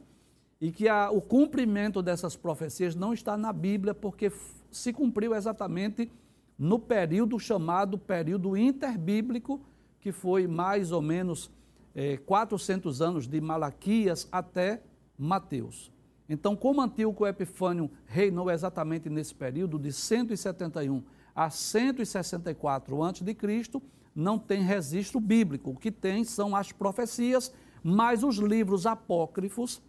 E 0.61 0.71
que 0.71 0.89
a, 0.89 1.11
o 1.11 1.21
cumprimento 1.21 2.01
dessas 2.03 2.37
profecias 2.37 2.95
não 2.95 3.13
está 3.13 3.37
na 3.37 3.53
Bíblia 3.53 3.95
porque 3.95 4.31
se 4.71 4.93
cumpriu 4.93 5.35
exatamente 5.35 6.11
no 6.59 6.79
período 6.79 7.39
chamado 7.39 7.99
período 7.99 8.57
interbíblico, 8.57 9.61
que 10.01 10.13
foi 10.13 10.47
mais 10.47 10.93
ou 10.93 11.03
menos 11.03 11.51
é, 11.95 12.17
400 12.19 13.01
anos 13.01 13.27
de 13.27 13.41
Malaquias 13.41 14.29
até 14.31 14.83
Mateus. 15.19 15.94
Então, 16.29 16.57
como 16.57 16.81
Antíoco 16.81 17.27
Epifânio 17.27 17.91
reinou 18.07 18.51
exatamente 18.51 19.11
nesse 19.11 19.35
período 19.35 19.79
de 19.79 19.93
171 19.93 21.03
a 21.35 21.51
164 21.51 23.03
a.C., 23.03 23.83
não 24.15 24.39
tem 24.39 24.63
registro 24.63 25.21
bíblico. 25.21 25.71
O 25.71 25.77
que 25.77 25.91
tem 25.91 26.23
são 26.25 26.55
as 26.55 26.71
profecias, 26.71 27.53
mais 27.83 28.23
os 28.23 28.37
livros 28.37 28.87
apócrifos, 28.87 29.83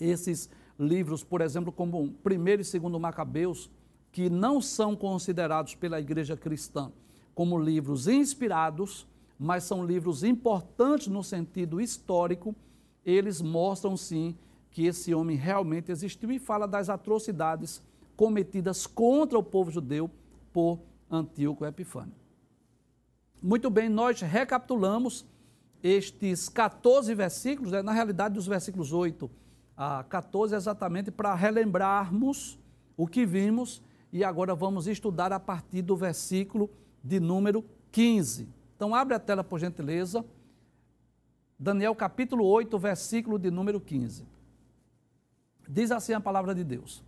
esses 0.00 0.50
livros, 0.78 1.22
por 1.24 1.40
exemplo, 1.40 1.72
como 1.72 2.02
1 2.02 2.14
e 2.32 2.56
2 2.56 2.74
Macabeus, 3.00 3.70
que 4.10 4.28
não 4.28 4.60
são 4.60 4.96
considerados 4.96 5.74
pela 5.74 6.00
igreja 6.00 6.36
cristã 6.36 6.92
como 7.38 7.56
livros 7.56 8.08
inspirados, 8.08 9.06
mas 9.38 9.62
são 9.62 9.86
livros 9.86 10.24
importantes 10.24 11.06
no 11.06 11.22
sentido 11.22 11.80
histórico, 11.80 12.52
eles 13.04 13.40
mostram 13.40 13.96
sim 13.96 14.36
que 14.70 14.86
esse 14.86 15.14
homem 15.14 15.36
realmente 15.36 15.90
existiu 15.90 16.30
e 16.30 16.38
fala 16.38 16.66
das 16.66 16.88
atrocidades 16.88 17.82
cometidas 18.16 18.86
contra 18.86 19.38
o 19.38 19.42
povo 19.42 19.70
judeu 19.70 20.10
por 20.52 20.80
Antíoco 21.10 21.64
Epifânio. 21.64 22.14
Muito 23.42 23.70
bem, 23.70 23.88
nós 23.88 24.20
recapitulamos 24.20 25.24
estes 25.82 26.48
14 26.48 27.14
versículos, 27.14 27.72
né? 27.72 27.82
na 27.82 27.92
realidade, 27.92 28.34
dos 28.34 28.46
versículos 28.46 28.92
8 28.92 29.30
a 29.76 30.02
14, 30.02 30.56
exatamente 30.56 31.10
para 31.10 31.34
relembrarmos 31.34 32.58
o 32.96 33.06
que 33.06 33.24
vimos 33.24 33.80
e 34.12 34.24
agora 34.24 34.54
vamos 34.54 34.88
estudar 34.88 35.32
a 35.32 35.38
partir 35.38 35.82
do 35.82 35.96
versículo 35.96 36.68
de 37.02 37.20
número 37.20 37.64
15. 37.92 38.48
Então, 38.74 38.94
abre 38.94 39.14
a 39.14 39.20
tela, 39.20 39.44
por 39.44 39.60
gentileza. 39.60 40.24
Daniel 41.58 41.94
capítulo 41.94 42.44
8, 42.44 42.76
versículo 42.78 43.38
de 43.38 43.50
número 43.50 43.80
15. 43.80 44.24
Diz 45.68 45.90
assim 45.90 46.14
a 46.14 46.20
palavra 46.20 46.54
de 46.54 46.64
Deus. 46.64 47.04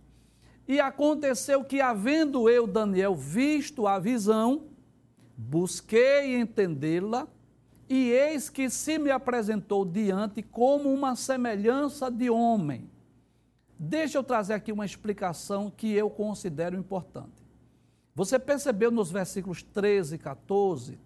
E 0.67 0.79
aconteceu 0.79 1.63
que, 1.63 1.81
havendo 1.81 2.49
eu, 2.49 2.67
Daniel, 2.67 3.15
visto 3.15 3.87
a 3.87 3.97
visão, 3.97 4.67
busquei 5.35 6.39
entendê-la, 6.39 7.27
e 7.89 8.11
eis 8.11 8.49
que 8.49 8.69
se 8.69 8.97
me 8.97 9.11
apresentou 9.11 9.83
diante 9.83 10.41
como 10.41 10.93
uma 10.93 11.15
semelhança 11.15 12.09
de 12.09 12.29
homem. 12.29 12.89
Deixa 13.77 14.17
eu 14.17 14.23
trazer 14.23 14.53
aqui 14.53 14.71
uma 14.71 14.85
explicação 14.85 15.69
que 15.69 15.91
eu 15.91 16.09
considero 16.09 16.77
importante. 16.77 17.43
Você 18.15 18.37
percebeu 18.37 18.91
nos 18.91 19.11
versículos 19.11 19.63
13 19.63 20.15
e 20.15 20.17
14 20.19 20.99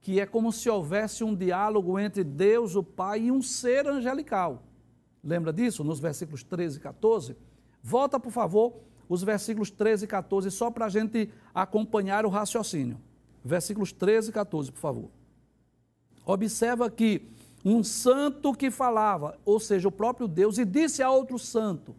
que 0.00 0.18
é 0.18 0.26
como 0.26 0.50
se 0.50 0.68
houvesse 0.68 1.22
um 1.22 1.34
diálogo 1.34 1.98
entre 1.98 2.24
Deus, 2.24 2.74
o 2.74 2.82
Pai, 2.82 3.24
e 3.24 3.32
um 3.32 3.42
ser 3.42 3.86
angelical. 3.86 4.62
Lembra 5.22 5.52
disso 5.52 5.84
nos 5.84 6.00
versículos 6.00 6.42
13 6.42 6.78
e 6.78 6.80
14? 6.80 7.36
Volta, 7.82 8.18
por 8.18 8.32
favor, 8.32 8.74
os 9.08 9.22
versículos 9.22 9.70
13 9.70 10.04
e 10.04 10.08
14, 10.08 10.50
só 10.50 10.70
para 10.70 10.86
a 10.86 10.88
gente 10.88 11.30
acompanhar 11.54 12.24
o 12.24 12.28
raciocínio 12.28 12.98
versículos 13.44 13.92
13 13.92 14.30
e 14.30 14.32
14, 14.32 14.72
por 14.72 14.78
favor. 14.78 15.10
Observa 16.24 16.90
que 16.90 17.22
um 17.64 17.82
santo 17.82 18.52
que 18.54 18.70
falava, 18.70 19.38
ou 19.44 19.58
seja, 19.58 19.88
o 19.88 19.92
próprio 19.92 20.28
Deus, 20.28 20.58
e 20.58 20.64
disse 20.64 21.02
a 21.02 21.10
outro 21.10 21.38
santo. 21.38 21.94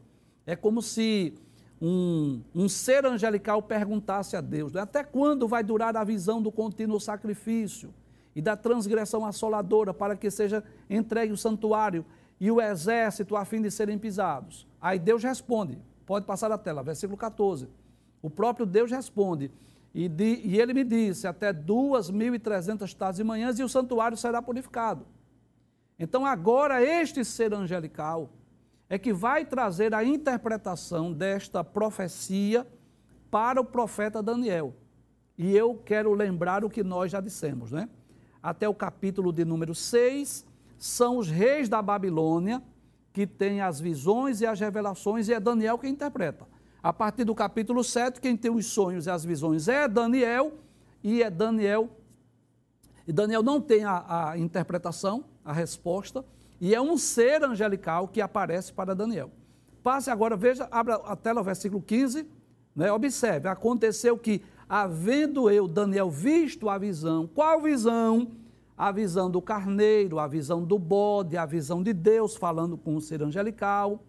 É 0.46 0.56
como 0.56 0.82
se 0.82 1.34
um, 1.82 2.42
um 2.54 2.70
ser 2.70 3.06
angelical 3.06 3.62
perguntasse 3.62 4.36
a 4.36 4.42
Deus: 4.42 4.72
né, 4.74 4.82
até 4.82 5.04
quando 5.04 5.48
vai 5.48 5.64
durar 5.64 5.96
a 5.96 6.04
visão 6.04 6.42
do 6.42 6.52
contínuo 6.52 7.00
sacrifício 7.00 7.94
e 8.36 8.42
da 8.42 8.56
transgressão 8.56 9.26
assoladora 9.26 9.94
para 9.94 10.16
que 10.16 10.32
seja 10.32 10.64
entregue 10.90 11.34
o 11.34 11.38
santuário 11.38 12.06
e 12.42 12.50
o 12.50 12.60
exército 12.60 13.38
a 13.38 13.46
fim 13.46 13.62
de 13.62 13.70
serem 13.70 14.00
pisados? 14.00 14.68
Aí 14.82 14.98
Deus 14.98 15.24
responde, 15.24 15.78
pode 16.08 16.26
passar 16.26 16.52
a 16.52 16.58
tela, 16.58 16.82
versículo 16.82 17.16
14. 17.16 17.70
O 18.20 18.30
próprio 18.30 18.66
Deus 18.66 18.90
responde: 18.90 19.52
e, 19.94 20.10
de, 20.10 20.42
e 20.44 20.60
ele 20.60 20.74
me 20.74 20.84
disse: 20.84 21.28
até 21.28 21.54
2.300 21.54 22.94
tardes 22.96 23.20
e 23.20 23.24
manhãs 23.24 23.60
e 23.60 23.64
o 23.64 23.70
santuário 23.70 24.18
será 24.18 24.42
purificado. 24.42 25.06
Então, 26.00 26.26
agora, 26.26 26.84
este 26.84 27.24
ser 27.24 27.54
angelical 27.54 28.32
é 28.90 28.98
que 28.98 29.14
vai 29.14 29.46
trazer 29.46 29.94
a 29.94 30.04
interpretação 30.04 31.14
desta 31.14 31.64
profecia 31.64 32.68
para 33.30 33.62
o 33.62 33.66
profeta 33.66 34.22
Daniel. 34.22 34.74
E 35.38 35.56
eu 35.56 35.76
quero 35.76 36.14
lembrar 36.14 36.66
o 36.66 36.70
que 36.70 36.84
nós 36.84 37.12
já 37.12 37.22
dissemos, 37.22 37.72
né? 37.72 37.88
Até 38.42 38.68
o 38.68 38.74
capítulo 38.74 39.32
de 39.32 39.46
número 39.46 39.76
6, 39.76 40.46
são 40.82 41.20
os 41.20 41.30
reis 41.30 41.70
da 41.70 41.80
Babilônia 41.80 42.60
que 43.14 43.28
têm 43.28 43.62
as 43.62 43.80
visões 43.80 44.42
e 44.42 44.48
as 44.48 44.60
revelações, 44.60 45.30
e 45.30 45.34
é 45.34 45.40
Daniel 45.40 45.78
que 45.78 45.88
interpreta. 45.88 46.48
A 46.82 46.92
partir 46.92 47.24
do 47.24 47.36
capítulo 47.36 47.84
7, 47.84 48.20
quem 48.20 48.36
tem 48.36 48.50
os 48.50 48.66
sonhos 48.66 49.06
e 49.06 49.12
as 49.12 49.24
visões 49.24 49.68
é 49.68 49.88
Daniel, 49.88 50.54
e 51.04 51.22
é 51.22 51.30
Daniel. 51.30 51.88
E 53.08 53.14
Daniel 53.14 53.44
não 53.44 53.62
tem 53.62 53.84
a, 53.84 54.30
a 54.32 54.38
interpretação, 54.40 55.24
a 55.46 55.54
resposta, 55.54 56.26
e 56.60 56.74
é 56.74 56.82
um 56.82 56.98
ser 56.98 57.44
angelical 57.44 58.08
que 58.08 58.20
aparece 58.20 58.74
para 58.74 58.96
Daniel. 58.96 59.30
Passe 59.84 60.10
agora, 60.10 60.36
veja, 60.36 60.68
abra 60.72 60.96
a 60.96 61.16
tela, 61.16 61.44
versículo 61.44 61.82
15, 61.82 62.28
né? 62.76 62.92
observe, 62.92 63.48
aconteceu 63.48 64.18
que, 64.18 64.42
havendo 64.68 65.48
eu, 65.48 65.68
Daniel, 65.68 66.10
visto 66.10 66.68
a 66.70 66.80
visão, 66.80 67.28
qual 67.28 67.62
visão? 67.62 68.41
A 68.82 68.92
visão 68.92 69.30
do 69.30 69.40
carneiro, 69.40 70.18
a 70.18 70.26
visão 70.26 70.66
do 70.66 70.80
bode, 70.80 71.38
a 71.38 71.46
visão 71.46 71.84
de 71.84 71.94
Deus 71.94 72.36
falando 72.36 72.76
com 72.76 72.96
o 72.96 73.00
ser 73.00 73.22
angelical, 73.22 74.04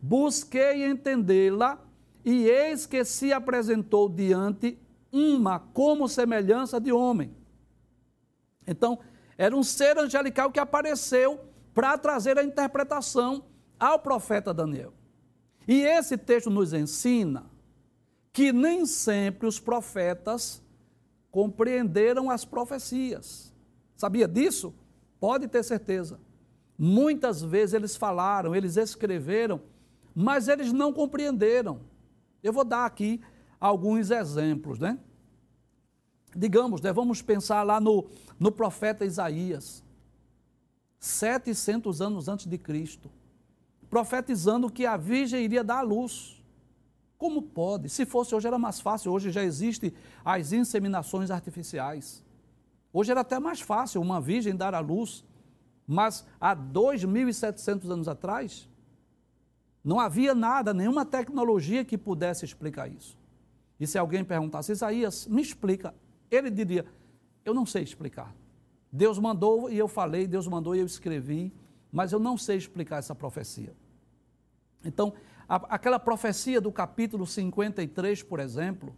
busquei 0.00 0.86
entendê-la, 0.86 1.78
e 2.24 2.48
eis 2.48 2.86
que 2.86 3.04
se 3.04 3.34
apresentou 3.34 4.08
diante 4.08 4.78
uma 5.12 5.58
como 5.58 6.08
semelhança 6.08 6.80
de 6.80 6.90
homem. 6.90 7.36
Então, 8.66 8.98
era 9.36 9.54
um 9.54 9.62
ser 9.62 9.98
angelical 9.98 10.50
que 10.50 10.58
apareceu 10.58 11.38
para 11.74 11.98
trazer 11.98 12.38
a 12.38 12.42
interpretação 12.42 13.44
ao 13.78 13.98
profeta 13.98 14.54
Daniel. 14.54 14.94
E 15.68 15.82
esse 15.82 16.16
texto 16.16 16.48
nos 16.48 16.72
ensina 16.72 17.44
que 18.32 18.54
nem 18.54 18.86
sempre 18.86 19.46
os 19.46 19.60
profetas 19.60 20.62
compreenderam 21.30 22.30
as 22.30 22.46
profecias. 22.46 23.53
Sabia 24.04 24.28
disso? 24.28 24.74
Pode 25.18 25.48
ter 25.48 25.62
certeza. 25.62 26.20
Muitas 26.78 27.40
vezes 27.40 27.72
eles 27.72 27.96
falaram, 27.96 28.54
eles 28.54 28.76
escreveram, 28.76 29.62
mas 30.14 30.46
eles 30.46 30.74
não 30.74 30.92
compreenderam. 30.92 31.80
Eu 32.42 32.52
vou 32.52 32.66
dar 32.66 32.84
aqui 32.84 33.18
alguns 33.58 34.10
exemplos, 34.10 34.78
né? 34.78 34.98
Digamos, 36.36 36.82
né, 36.82 36.92
vamos 36.92 37.22
pensar 37.22 37.62
lá 37.62 37.80
no, 37.80 38.04
no 38.38 38.52
profeta 38.52 39.06
Isaías, 39.06 39.82
700 41.00 42.02
anos 42.02 42.28
antes 42.28 42.44
de 42.44 42.58
Cristo, 42.58 43.10
profetizando 43.88 44.70
que 44.70 44.84
a 44.84 44.98
virgem 44.98 45.42
iria 45.42 45.64
dar 45.64 45.78
à 45.78 45.82
luz. 45.82 46.44
Como 47.16 47.40
pode? 47.40 47.88
Se 47.88 48.04
fosse 48.04 48.34
hoje 48.34 48.46
era 48.46 48.58
mais 48.58 48.82
fácil, 48.82 49.12
hoje 49.12 49.30
já 49.30 49.42
existem 49.42 49.94
as 50.22 50.52
inseminações 50.52 51.30
artificiais. 51.30 52.22
Hoje 52.96 53.10
era 53.10 53.22
até 53.22 53.40
mais 53.40 53.60
fácil 53.60 54.00
uma 54.00 54.20
virgem 54.20 54.54
dar 54.54 54.72
à 54.72 54.78
luz, 54.78 55.24
mas 55.84 56.24
há 56.40 56.54
2.700 56.54 57.90
anos 57.90 58.06
atrás, 58.06 58.70
não 59.82 59.98
havia 59.98 60.32
nada, 60.32 60.72
nenhuma 60.72 61.04
tecnologia 61.04 61.84
que 61.84 61.98
pudesse 61.98 62.44
explicar 62.44 62.88
isso. 62.88 63.18
E 63.80 63.86
se 63.86 63.98
alguém 63.98 64.24
perguntasse, 64.24 64.70
Isaías, 64.70 65.26
me 65.26 65.42
explica, 65.42 65.92
ele 66.30 66.48
diria, 66.48 66.86
eu 67.44 67.52
não 67.52 67.66
sei 67.66 67.82
explicar. 67.82 68.32
Deus 68.92 69.18
mandou 69.18 69.68
e 69.68 69.76
eu 69.76 69.88
falei, 69.88 70.28
Deus 70.28 70.46
mandou 70.46 70.76
e 70.76 70.78
eu 70.78 70.86
escrevi, 70.86 71.52
mas 71.90 72.12
eu 72.12 72.20
não 72.20 72.38
sei 72.38 72.56
explicar 72.56 72.98
essa 72.98 73.14
profecia. 73.14 73.74
Então, 74.84 75.14
a, 75.48 75.56
aquela 75.74 75.98
profecia 75.98 76.60
do 76.60 76.70
capítulo 76.70 77.26
53, 77.26 78.22
por 78.22 78.38
exemplo, 78.38 78.94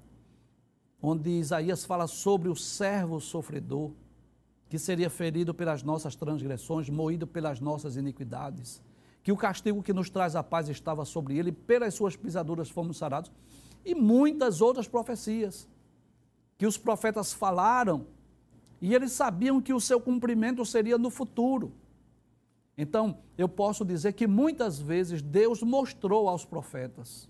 onde 1.01 1.31
Isaías 1.31 1.85
fala 1.85 2.07
sobre 2.07 2.49
o 2.49 2.57
servo 2.57 3.21
sofredor, 3.21 3.93
que 4.69 4.79
seria 4.79 5.09
ferido 5.09 5.55
pelas 5.55 5.83
nossas 5.83 6.17
transgressões, 6.17 6.89
moído 6.89 7.27
pelas 7.27 7.61
nossas 7.61 7.97
iniquidades, 7.97 8.83
que 9.23 9.31
o 9.31 9.37
castigo 9.37 9.83
que 9.83 9.93
nos 9.93 10.11
traz 10.11 10.35
a 10.35 10.43
paz 10.43 10.69
estava 10.69 11.05
sobre 11.05 11.37
ele, 11.39 11.53
pelas 11.53 11.95
suas 11.95 12.17
pisaduras 12.17 12.71
fomos 12.71 12.97
sarados, 12.97 13.31
e 13.85 13.95
muitas 13.95 14.61
outras 14.61 14.89
profecias 14.89 15.69
que 16.59 16.67
os 16.67 16.77
profetas 16.77 17.33
falaram 17.33 18.07
e 18.81 18.95
eles 18.95 19.13
sabiam 19.13 19.61
que 19.61 19.73
o 19.73 19.81
seu 19.81 20.01
cumprimento 20.01 20.65
seria 20.65 20.99
no 20.99 21.11
futuro. 21.11 21.73
Então, 22.77 23.19
eu 23.39 23.49
posso 23.49 23.85
dizer 23.85 24.13
que 24.13 24.27
muitas 24.27 24.79
vezes 24.79 25.23
Deus 25.23 25.63
mostrou 25.63 26.29
aos 26.29 26.45
profetas 26.45 27.29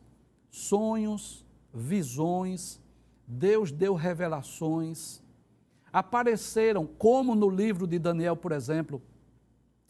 sonhos, 0.51 1.45
visões, 1.73 2.81
Deus 3.27 3.73
deu 3.73 3.95
revelações, 3.95 5.21
apareceram, 5.93 6.87
como 6.87 7.35
no 7.35 7.49
livro 7.49 7.87
de 7.87 7.99
Daniel, 7.99 8.37
por 8.37 8.53
exemplo, 8.53 9.03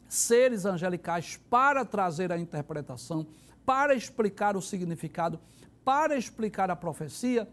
seres 0.08 0.64
angelicais 0.64 1.36
para 1.50 1.84
trazer 1.84 2.32
a 2.32 2.38
interpretação, 2.38 3.26
para 3.64 3.94
explicar 3.94 4.56
o 4.56 4.62
significado, 4.62 5.38
para 5.84 6.16
explicar 6.16 6.70
a 6.70 6.76
profecia, 6.76 7.48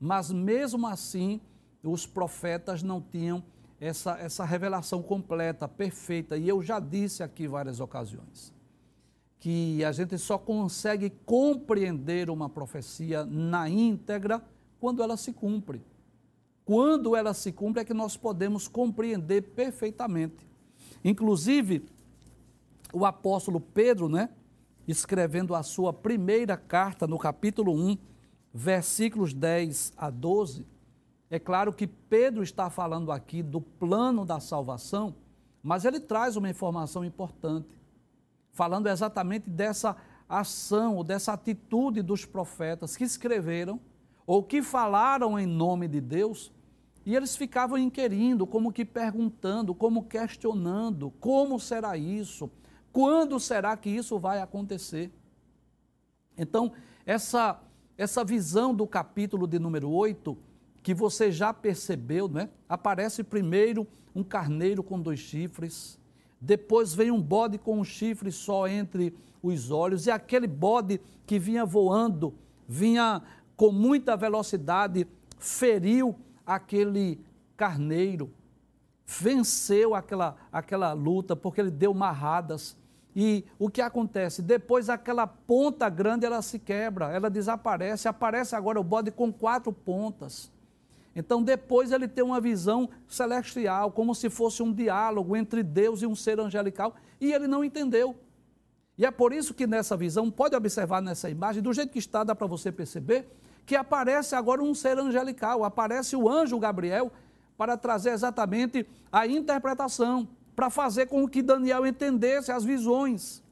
mas 0.00 0.30
mesmo 0.30 0.86
assim 0.86 1.40
os 1.82 2.06
profetas 2.06 2.82
não 2.82 3.00
tinham 3.00 3.42
essa, 3.80 4.18
essa 4.18 4.44
revelação 4.44 5.02
completa, 5.02 5.68
perfeita. 5.68 6.36
E 6.36 6.48
eu 6.48 6.62
já 6.62 6.80
disse 6.80 7.22
aqui 7.22 7.46
várias 7.46 7.80
ocasiões 7.80 8.52
que 9.38 9.82
a 9.82 9.90
gente 9.90 10.18
só 10.18 10.36
consegue 10.36 11.08
compreender 11.24 12.28
uma 12.28 12.46
profecia 12.46 13.24
na 13.24 13.70
íntegra 13.70 14.42
quando 14.80 15.02
ela 15.02 15.16
se 15.16 15.32
cumpre. 15.32 15.84
Quando 16.64 17.14
ela 17.14 17.34
se 17.34 17.52
cumpre 17.52 17.82
é 17.82 17.84
que 17.84 17.94
nós 17.94 18.16
podemos 18.16 18.66
compreender 18.66 19.42
perfeitamente. 19.42 20.48
Inclusive, 21.04 21.84
o 22.92 23.04
apóstolo 23.04 23.60
Pedro, 23.60 24.08
né, 24.08 24.30
escrevendo 24.88 25.54
a 25.54 25.62
sua 25.62 25.92
primeira 25.92 26.56
carta 26.56 27.06
no 27.06 27.18
capítulo 27.18 27.74
1, 27.74 27.98
versículos 28.52 29.34
10 29.34 29.92
a 29.96 30.10
12, 30.10 30.66
é 31.28 31.38
claro 31.38 31.72
que 31.72 31.86
Pedro 31.86 32.42
está 32.42 32.68
falando 32.68 33.12
aqui 33.12 33.42
do 33.42 33.60
plano 33.60 34.24
da 34.24 34.40
salvação, 34.40 35.14
mas 35.62 35.84
ele 35.84 36.00
traz 36.00 36.36
uma 36.36 36.50
informação 36.50 37.04
importante, 37.04 37.68
falando 38.52 38.88
exatamente 38.88 39.48
dessa 39.48 39.96
ação, 40.28 41.04
dessa 41.04 41.32
atitude 41.32 42.02
dos 42.02 42.24
profetas 42.24 42.96
que 42.96 43.04
escreveram 43.04 43.80
ou 44.30 44.44
que 44.44 44.62
falaram 44.62 45.36
em 45.36 45.44
nome 45.44 45.88
de 45.88 46.00
Deus, 46.00 46.52
e 47.04 47.16
eles 47.16 47.34
ficavam 47.34 47.76
inquirindo, 47.76 48.46
como 48.46 48.72
que 48.72 48.84
perguntando, 48.84 49.74
como 49.74 50.04
questionando, 50.04 51.10
como 51.18 51.58
será 51.58 51.96
isso? 51.96 52.48
Quando 52.92 53.40
será 53.40 53.76
que 53.76 53.90
isso 53.90 54.20
vai 54.20 54.40
acontecer? 54.40 55.10
Então, 56.38 56.70
essa, 57.04 57.60
essa 57.98 58.24
visão 58.24 58.72
do 58.72 58.86
capítulo 58.86 59.48
de 59.48 59.58
número 59.58 59.90
8, 59.90 60.38
que 60.80 60.94
você 60.94 61.32
já 61.32 61.52
percebeu, 61.52 62.28
né? 62.28 62.50
Aparece 62.68 63.24
primeiro 63.24 63.84
um 64.14 64.22
carneiro 64.22 64.80
com 64.80 65.00
dois 65.00 65.18
chifres, 65.18 65.98
depois 66.40 66.94
vem 66.94 67.10
um 67.10 67.20
bode 67.20 67.58
com 67.58 67.80
um 67.80 67.84
chifre 67.84 68.30
só 68.30 68.68
entre 68.68 69.12
os 69.42 69.72
olhos, 69.72 70.06
e 70.06 70.10
aquele 70.12 70.46
bode 70.46 71.00
que 71.26 71.36
vinha 71.36 71.66
voando, 71.66 72.32
vinha 72.68 73.20
com 73.60 73.70
muita 73.70 74.16
velocidade, 74.16 75.06
feriu 75.38 76.18
aquele 76.46 77.22
carneiro, 77.58 78.32
venceu 79.06 79.94
aquela, 79.94 80.34
aquela 80.50 80.94
luta, 80.94 81.36
porque 81.36 81.60
ele 81.60 81.70
deu 81.70 81.92
marradas. 81.92 82.74
E 83.14 83.44
o 83.58 83.68
que 83.68 83.82
acontece? 83.82 84.40
Depois 84.40 84.88
aquela 84.88 85.26
ponta 85.26 85.90
grande 85.90 86.24
ela 86.24 86.40
se 86.40 86.58
quebra, 86.58 87.12
ela 87.12 87.28
desaparece, 87.28 88.08
aparece 88.08 88.56
agora 88.56 88.80
o 88.80 88.82
bode 88.82 89.10
com 89.10 89.30
quatro 89.30 89.74
pontas. 89.74 90.50
Então 91.14 91.42
depois 91.42 91.92
ele 91.92 92.08
tem 92.08 92.24
uma 92.24 92.40
visão 92.40 92.88
celestial, 93.06 93.92
como 93.92 94.14
se 94.14 94.30
fosse 94.30 94.62
um 94.62 94.72
diálogo 94.72 95.36
entre 95.36 95.62
Deus 95.62 96.00
e 96.00 96.06
um 96.06 96.16
ser 96.16 96.40
angelical, 96.40 96.94
e 97.20 97.30
ele 97.30 97.46
não 97.46 97.62
entendeu. 97.62 98.16
E 98.96 99.04
é 99.04 99.10
por 99.10 99.34
isso 99.34 99.52
que 99.52 99.66
nessa 99.66 99.98
visão, 99.98 100.30
pode 100.30 100.56
observar 100.56 101.02
nessa 101.02 101.28
imagem, 101.28 101.62
do 101.62 101.74
jeito 101.74 101.92
que 101.92 101.98
está, 101.98 102.24
dá 102.24 102.34
para 102.34 102.46
você 102.46 102.72
perceber, 102.72 103.28
que 103.66 103.76
aparece 103.76 104.34
agora 104.34 104.62
um 104.62 104.74
ser 104.74 104.98
angelical, 104.98 105.64
aparece 105.64 106.16
o 106.16 106.28
anjo 106.28 106.58
Gabriel 106.58 107.12
para 107.56 107.76
trazer 107.76 108.10
exatamente 108.10 108.86
a 109.12 109.26
interpretação, 109.26 110.28
para 110.56 110.70
fazer 110.70 111.06
com 111.06 111.28
que 111.28 111.42
Daniel 111.42 111.86
entendesse 111.86 112.50
as 112.50 112.64
visões. 112.64 113.42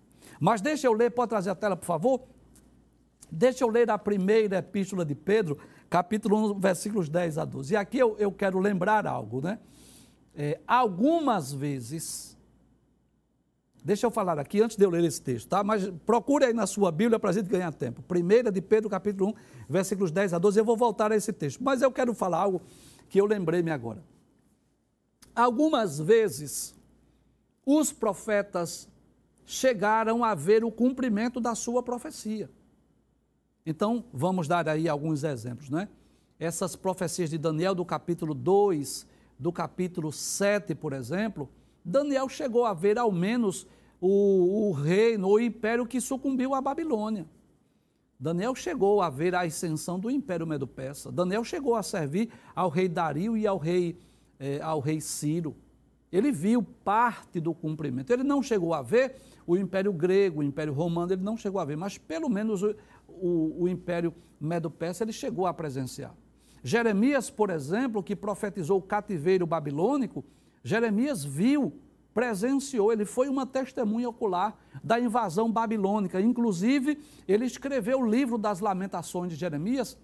Mas 0.40 0.60
deixa 0.60 0.86
eu 0.86 0.92
ler, 0.92 1.10
pode 1.10 1.30
trazer 1.30 1.50
a 1.50 1.54
tela, 1.54 1.76
por 1.76 1.86
favor? 1.86 2.22
Deixa 3.30 3.64
eu 3.64 3.68
ler 3.68 3.90
a 3.90 3.98
primeira 3.98 4.58
epístola 4.58 5.04
de 5.04 5.14
Pedro, 5.14 5.58
capítulo 5.90 6.52
1, 6.52 6.58
versículos 6.58 7.08
10 7.08 7.38
a 7.38 7.44
12. 7.44 7.74
E 7.74 7.76
aqui 7.76 7.98
eu, 7.98 8.16
eu 8.18 8.32
quero 8.32 8.58
lembrar 8.58 9.06
algo, 9.06 9.42
né? 9.42 9.58
É, 10.34 10.60
algumas 10.66 11.52
vezes 11.52 12.37
Deixa 13.84 14.06
eu 14.06 14.10
falar 14.10 14.38
aqui 14.38 14.60
antes 14.60 14.76
de 14.76 14.84
eu 14.84 14.90
ler 14.90 15.04
esse 15.04 15.20
texto, 15.20 15.48
tá? 15.48 15.62
Mas 15.62 15.88
procure 16.04 16.44
aí 16.44 16.52
na 16.52 16.66
sua 16.66 16.90
Bíblia 16.90 17.18
para 17.18 17.30
a 17.30 17.32
gente 17.32 17.48
ganhar 17.48 17.72
tempo. 17.72 18.02
Primeira 18.02 18.50
de 18.50 18.60
Pedro, 18.60 18.90
capítulo 18.90 19.30
1, 19.30 19.34
versículos 19.68 20.10
10 20.10 20.34
a 20.34 20.38
12. 20.38 20.58
Eu 20.58 20.64
vou 20.64 20.76
voltar 20.76 21.12
a 21.12 21.16
esse 21.16 21.32
texto. 21.32 21.62
Mas 21.62 21.80
eu 21.80 21.90
quero 21.90 22.12
falar 22.12 22.38
algo 22.38 22.60
que 23.08 23.20
eu 23.20 23.26
lembrei-me 23.26 23.70
agora. 23.70 24.02
Algumas 25.34 25.98
vezes, 25.98 26.74
os 27.64 27.92
profetas 27.92 28.88
chegaram 29.46 30.24
a 30.24 30.34
ver 30.34 30.64
o 30.64 30.70
cumprimento 30.70 31.40
da 31.40 31.54
sua 31.54 31.82
profecia. 31.82 32.50
Então, 33.64 34.04
vamos 34.12 34.48
dar 34.48 34.68
aí 34.68 34.88
alguns 34.88 35.24
exemplos, 35.24 35.70
né? 35.70 35.88
Essas 36.38 36.74
profecias 36.74 37.30
de 37.30 37.38
Daniel 37.38 37.74
do 37.74 37.84
capítulo 37.84 38.34
2, 38.34 39.06
do 39.38 39.52
capítulo 39.52 40.12
7, 40.12 40.74
por 40.74 40.92
exemplo, 40.92 41.48
Daniel 41.84 42.28
chegou 42.28 42.64
a 42.64 42.74
ver 42.74 42.98
ao 42.98 43.10
menos 43.10 43.66
o, 44.00 44.68
o 44.68 44.72
reino, 44.72 45.28
o 45.28 45.40
império 45.40 45.86
que 45.86 46.00
sucumbiu 46.00 46.54
à 46.54 46.60
Babilônia. 46.60 47.26
Daniel 48.20 48.54
chegou 48.54 49.00
a 49.00 49.08
ver 49.08 49.34
a 49.34 49.42
ascensão 49.42 49.98
do 49.98 50.10
Império 50.10 50.46
Medo-Persa. 50.46 51.12
Daniel 51.12 51.44
chegou 51.44 51.76
a 51.76 51.82
servir 51.82 52.30
ao 52.54 52.68
rei 52.68 52.88
Dario 52.88 53.36
e 53.36 53.46
ao 53.46 53.58
rei, 53.58 53.96
eh, 54.40 54.60
ao 54.60 54.80
rei 54.80 55.00
Ciro. 55.00 55.56
Ele 56.10 56.32
viu 56.32 56.62
parte 56.62 57.38
do 57.38 57.54
cumprimento. 57.54 58.12
Ele 58.12 58.24
não 58.24 58.42
chegou 58.42 58.74
a 58.74 58.82
ver 58.82 59.16
o 59.46 59.56
Império 59.56 59.92
Grego, 59.92 60.40
o 60.40 60.42
Império 60.42 60.72
Romano, 60.72 61.12
ele 61.12 61.22
não 61.22 61.36
chegou 61.36 61.60
a 61.60 61.64
ver, 61.64 61.76
mas 61.76 61.96
pelo 61.96 62.28
menos 62.28 62.62
o, 62.62 62.74
o, 63.06 63.62
o 63.62 63.68
Império 63.68 64.12
Medo-Persa 64.40 65.04
ele 65.04 65.12
chegou 65.12 65.46
a 65.46 65.54
presenciar. 65.54 66.14
Jeremias, 66.62 67.30
por 67.30 67.50
exemplo, 67.50 68.02
que 68.02 68.16
profetizou 68.16 68.78
o 68.78 68.82
cativeiro 68.82 69.46
babilônico, 69.46 70.24
Jeremias 70.62 71.24
viu, 71.24 71.80
presenciou, 72.12 72.92
ele 72.92 73.04
foi 73.04 73.28
uma 73.28 73.46
testemunha 73.46 74.08
ocular 74.08 74.56
da 74.82 74.98
invasão 74.98 75.50
babilônica. 75.50 76.20
Inclusive, 76.20 76.98
ele 77.26 77.44
escreveu 77.44 78.00
o 78.00 78.10
livro 78.10 78.36
das 78.36 78.60
Lamentações 78.60 79.30
de 79.30 79.36
Jeremias, 79.36 79.96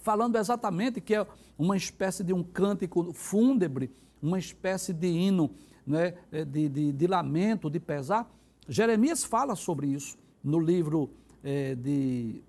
falando 0.00 0.36
exatamente 0.36 1.00
que 1.00 1.14
é 1.14 1.26
uma 1.56 1.76
espécie 1.76 2.24
de 2.24 2.32
um 2.32 2.42
cântico 2.42 3.12
fúnebre, 3.12 3.90
uma 4.20 4.38
espécie 4.38 4.92
de 4.92 5.06
hino, 5.06 5.50
né, 5.86 6.14
de, 6.50 6.68
de, 6.68 6.92
de 6.92 7.06
lamento, 7.06 7.70
de 7.70 7.78
pesar. 7.78 8.28
Jeremias 8.68 9.22
fala 9.22 9.54
sobre 9.54 9.88
isso 9.88 10.18
no 10.42 10.58
livro 10.58 11.10
é, 11.42 11.74
de, 11.74 12.42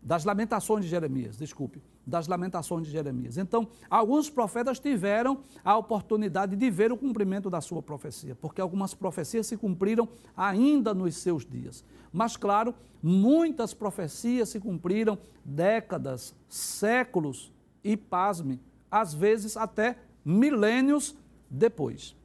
das 0.00 0.24
Lamentações 0.24 0.84
de 0.84 0.90
Jeremias, 0.90 1.36
desculpe 1.36 1.80
das 2.08 2.26
lamentações 2.26 2.86
de 2.86 2.92
Jeremias. 2.92 3.36
Então, 3.36 3.68
alguns 3.90 4.30
profetas 4.30 4.80
tiveram 4.80 5.38
a 5.62 5.76
oportunidade 5.76 6.56
de 6.56 6.70
ver 6.70 6.90
o 6.90 6.96
cumprimento 6.96 7.50
da 7.50 7.60
sua 7.60 7.82
profecia, 7.82 8.34
porque 8.34 8.60
algumas 8.60 8.94
profecias 8.94 9.46
se 9.46 9.56
cumpriram 9.56 10.08
ainda 10.36 10.94
nos 10.94 11.16
seus 11.16 11.44
dias. 11.44 11.84
Mas, 12.10 12.36
claro, 12.36 12.74
muitas 13.02 13.74
profecias 13.74 14.48
se 14.48 14.58
cumpriram 14.58 15.18
décadas, 15.44 16.34
séculos 16.48 17.52
e, 17.84 17.96
pasme, 17.96 18.60
às 18.90 19.12
vezes 19.12 19.56
até 19.56 19.98
milênios 20.24 21.14
depois. 21.50 22.16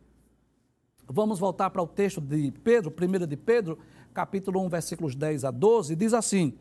Vamos 1.06 1.40
voltar 1.40 1.70
para 1.70 1.82
o 1.82 1.88
texto 1.88 2.22
de 2.22 2.52
Pedro, 2.64 2.92
1 2.92 3.28
de 3.28 3.36
Pedro, 3.36 3.78
capítulo 4.14 4.62
1, 4.62 4.70
versículos 4.70 5.16
10 5.16 5.44
a 5.44 5.52
12, 5.52 5.96
diz 5.98 6.14
assim: 6.14 6.58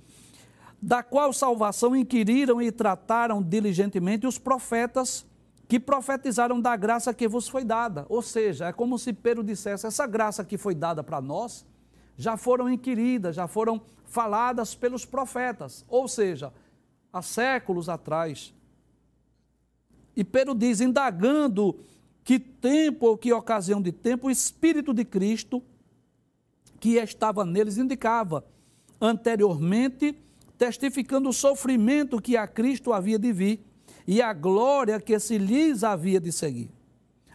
da 0.82 1.00
qual 1.00 1.32
salvação 1.32 1.94
inquiriram 1.94 2.60
e 2.60 2.72
trataram 2.72 3.40
diligentemente 3.40 4.26
os 4.26 4.36
profetas 4.36 5.24
que 5.68 5.78
profetizaram 5.78 6.60
da 6.60 6.74
graça 6.74 7.14
que 7.14 7.28
vos 7.28 7.48
foi 7.48 7.62
dada. 7.62 8.04
Ou 8.08 8.20
seja, 8.20 8.66
é 8.66 8.72
como 8.72 8.98
se 8.98 9.12
Pedro 9.12 9.44
dissesse: 9.44 9.86
essa 9.86 10.06
graça 10.08 10.44
que 10.44 10.58
foi 10.58 10.74
dada 10.74 11.04
para 11.04 11.20
nós 11.20 11.64
já 12.16 12.36
foram 12.36 12.68
inquiridas, 12.68 13.36
já 13.36 13.46
foram 13.46 13.80
faladas 14.04 14.74
pelos 14.74 15.06
profetas, 15.06 15.84
ou 15.88 16.08
seja, 16.08 16.52
há 17.12 17.22
séculos 17.22 17.88
atrás. 17.88 18.52
E 20.16 20.24
Pedro 20.24 20.52
diz: 20.52 20.80
indagando 20.80 21.78
que 22.24 22.40
tempo 22.40 23.06
ou 23.06 23.16
que 23.16 23.32
ocasião 23.32 23.80
de 23.80 23.92
tempo 23.92 24.26
o 24.26 24.30
Espírito 24.30 24.92
de 24.92 25.04
Cristo 25.04 25.62
que 26.80 26.96
estava 26.96 27.44
neles 27.44 27.78
indicava 27.78 28.44
anteriormente, 29.00 30.18
testificando 30.62 31.28
o 31.28 31.32
sofrimento 31.32 32.22
que 32.22 32.36
a 32.36 32.46
Cristo 32.46 32.92
havia 32.92 33.18
de 33.18 33.32
vir 33.32 33.66
e 34.06 34.22
a 34.22 34.32
glória 34.32 35.00
que 35.00 35.18
se 35.18 35.36
lhes 35.36 35.82
havia 35.82 36.20
de 36.20 36.30
seguir, 36.30 36.70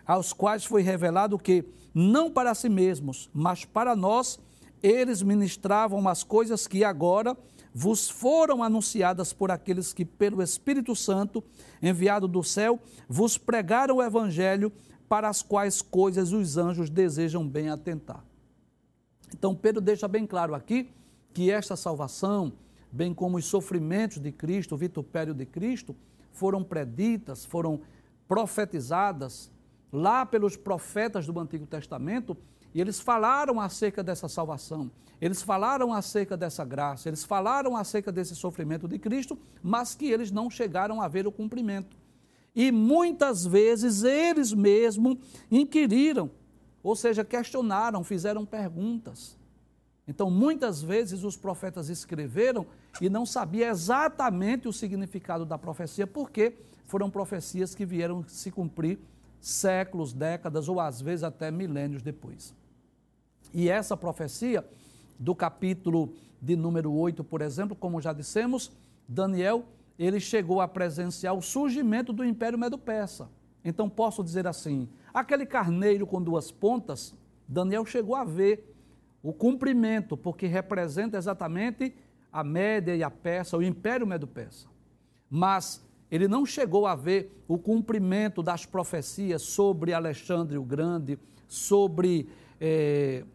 aos 0.06 0.32
quais 0.32 0.64
foi 0.64 0.82
revelado 0.82 1.38
que, 1.38 1.66
não 1.94 2.32
para 2.32 2.56
si 2.56 2.70
mesmos, 2.70 3.30
mas 3.34 3.66
para 3.66 3.98
nós, 3.98 4.40
eles 4.82 5.22
ministravam 5.22 6.08
as 6.08 6.24
coisas 6.24 6.68
que 6.68 6.86
agora 6.86 7.36
vos 7.74 8.10
foram 8.10 8.64
anunciadas 8.64 9.34
por 9.34 9.52
aqueles 9.52 9.92
que, 9.92 10.06
pelo 10.06 10.42
Espírito 10.42 10.96
Santo, 10.96 11.44
enviado 11.84 12.30
do 12.30 12.42
céu, 12.42 12.80
vos 13.10 13.38
pregaram 13.38 13.98
o 13.98 14.02
Evangelho, 14.02 14.72
para 15.10 15.28
as 15.28 15.42
quais 15.42 15.82
coisas 15.82 16.32
os 16.32 16.56
anjos 16.56 16.90
desejam 16.90 17.46
bem 17.46 17.68
atentar. 17.68 18.24
Então, 19.34 19.54
Pedro 19.54 19.82
deixa 19.82 20.08
bem 20.08 20.26
claro 20.26 20.56
aqui 20.56 20.90
que 21.34 21.52
esta 21.52 21.76
salvação, 21.76 22.54
bem 22.92 23.14
como 23.14 23.38
os 23.38 23.46
sofrimentos 23.46 24.20
de 24.20 24.32
Cristo, 24.32 24.76
o 24.76 24.78
vitupério 24.78 25.34
de 25.34 25.46
Cristo, 25.46 25.96
foram 26.32 26.64
preditas, 26.64 27.46
foram 27.46 27.82
profetizadas 28.28 29.52
lá 29.92 30.26
pelos 30.26 30.56
profetas 30.56 31.26
do 31.26 31.40
Antigo 31.40 31.66
Testamento 31.66 32.38
e 32.74 32.82
eles 32.82 33.00
falaram 33.00 33.60
acerca 33.60 34.04
dessa 34.04 34.28
salvação, 34.28 34.92
eles 35.20 35.42
falaram 35.42 35.94
acerca 35.94 36.38
dessa 36.38 36.64
graça, 36.64 37.10
eles 37.10 37.24
falaram 37.24 37.76
acerca 37.76 38.12
desse 38.12 38.36
sofrimento 38.36 38.88
de 38.88 39.00
Cristo, 39.00 39.38
mas 39.64 39.96
que 39.96 40.06
eles 40.06 40.32
não 40.32 40.50
chegaram 40.50 41.02
a 41.02 41.08
ver 41.08 41.26
o 41.26 41.32
cumprimento. 41.32 41.98
E 42.56 42.72
muitas 42.72 43.46
vezes 43.46 44.04
eles 44.04 44.54
mesmos 44.54 45.18
inquiriram, 45.50 46.30
ou 46.84 46.96
seja, 46.96 47.24
questionaram, 47.24 48.04
fizeram 48.04 48.46
perguntas. 48.46 49.38
Então, 50.08 50.32
muitas 50.32 50.82
vezes 50.82 51.24
os 51.24 51.36
profetas 51.36 51.90
escreveram 51.90 52.66
e 53.02 53.10
não 53.10 53.26
sabia 53.26 53.70
exatamente 53.70 54.68
o 54.68 54.74
significado 54.74 55.46
da 55.46 55.58
profecia, 55.58 56.08
porque 56.08 56.54
foram 56.86 57.10
profecias 57.10 57.76
que 57.76 57.86
vieram 57.86 58.24
se 58.28 58.50
cumprir 58.50 58.98
séculos, 59.42 60.14
décadas 60.14 60.70
ou 60.70 60.80
às 60.80 61.02
vezes 61.02 61.24
até 61.24 61.52
milênios 61.52 62.02
depois. 62.02 62.56
E 63.54 63.70
essa 63.70 63.98
profecia, 63.98 64.66
do 65.20 65.36
capítulo 65.36 66.14
de 66.42 66.56
número 66.56 66.94
8, 66.94 67.24
por 67.24 67.42
exemplo, 67.42 67.76
como 67.76 68.02
já 68.02 68.14
dissemos, 68.14 68.72
Daniel, 69.08 69.66
ele 69.98 70.20
chegou 70.20 70.62
a 70.62 70.68
presenciar 70.68 71.34
o 71.34 71.42
surgimento 71.42 72.14
do 72.14 72.24
Império 72.24 72.58
Medo-Persa. 72.58 73.30
Então 73.66 73.90
posso 73.90 74.24
dizer 74.24 74.48
assim, 74.48 74.88
aquele 75.14 75.46
carneiro 75.46 76.06
com 76.06 76.22
duas 76.22 76.52
pontas, 76.52 77.16
Daniel 77.48 77.86
chegou 77.86 78.16
a 78.16 78.24
ver 78.24 78.77
o 79.28 79.34
cumprimento, 79.34 80.16
porque 80.16 80.48
representa 80.48 81.18
exatamente 81.18 81.94
a 82.32 82.46
Média 82.46 82.96
e 82.96 83.04
a 83.04 83.12
Persa, 83.12 83.58
o 83.58 83.62
Império 83.62 84.08
Medo-Persa. 84.08 84.70
Mas 85.30 85.86
ele 86.10 86.30
não 86.30 86.46
chegou 86.46 86.88
a 86.88 86.96
ver 86.96 87.44
o 87.46 87.58
cumprimento 87.58 88.42
das 88.42 88.66
profecias 88.66 89.42
sobre 89.42 89.92
Alexandre 89.92 90.58
o 90.58 90.64
Grande, 90.64 91.20
sobre 91.46 92.30
é, 92.62 93.26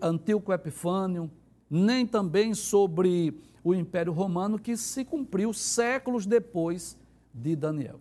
Antíoco 0.00 0.50
Epifânio, 0.50 1.30
nem 1.68 2.06
também 2.06 2.54
sobre 2.54 3.38
o 3.62 3.74
Império 3.74 4.14
Romano, 4.14 4.58
que 4.58 4.78
se 4.78 5.04
cumpriu 5.04 5.52
séculos 5.52 6.24
depois 6.24 6.96
de 7.34 7.54
Daniel. 7.54 8.00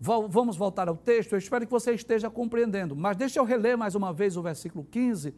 Vamos 0.00 0.56
voltar 0.56 0.88
ao 0.88 0.96
texto, 0.96 1.32
eu 1.32 1.38
espero 1.38 1.66
que 1.66 1.70
você 1.70 1.92
esteja 1.92 2.30
compreendendo, 2.30 2.96
mas 2.96 3.14
deixa 3.14 3.38
eu 3.38 3.44
reler 3.44 3.76
mais 3.76 3.94
uma 3.94 4.10
vez 4.10 4.38
o 4.38 4.42
versículo 4.42 4.86
15, 4.90 5.34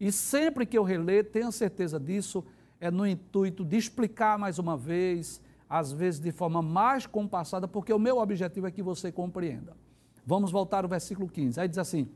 e 0.00 0.12
sempre 0.12 0.66
que 0.66 0.76
eu 0.76 0.82
reler, 0.82 1.30
tenha 1.30 1.50
certeza 1.50 1.98
disso, 1.98 2.44
é 2.80 2.90
no 2.90 3.06
intuito 3.06 3.64
de 3.64 3.76
explicar 3.76 4.38
mais 4.38 4.58
uma 4.58 4.76
vez, 4.76 5.40
às 5.68 5.92
vezes 5.92 6.20
de 6.20 6.30
forma 6.30 6.62
mais 6.62 7.06
compassada, 7.06 7.66
porque 7.66 7.92
o 7.92 7.98
meu 7.98 8.18
objetivo 8.18 8.66
é 8.66 8.70
que 8.70 8.82
você 8.82 9.10
compreenda. 9.10 9.76
Vamos 10.24 10.50
voltar 10.50 10.84
ao 10.84 10.90
versículo 10.90 11.28
15, 11.28 11.60
aí 11.60 11.68
diz 11.68 11.78
assim, 11.78 12.08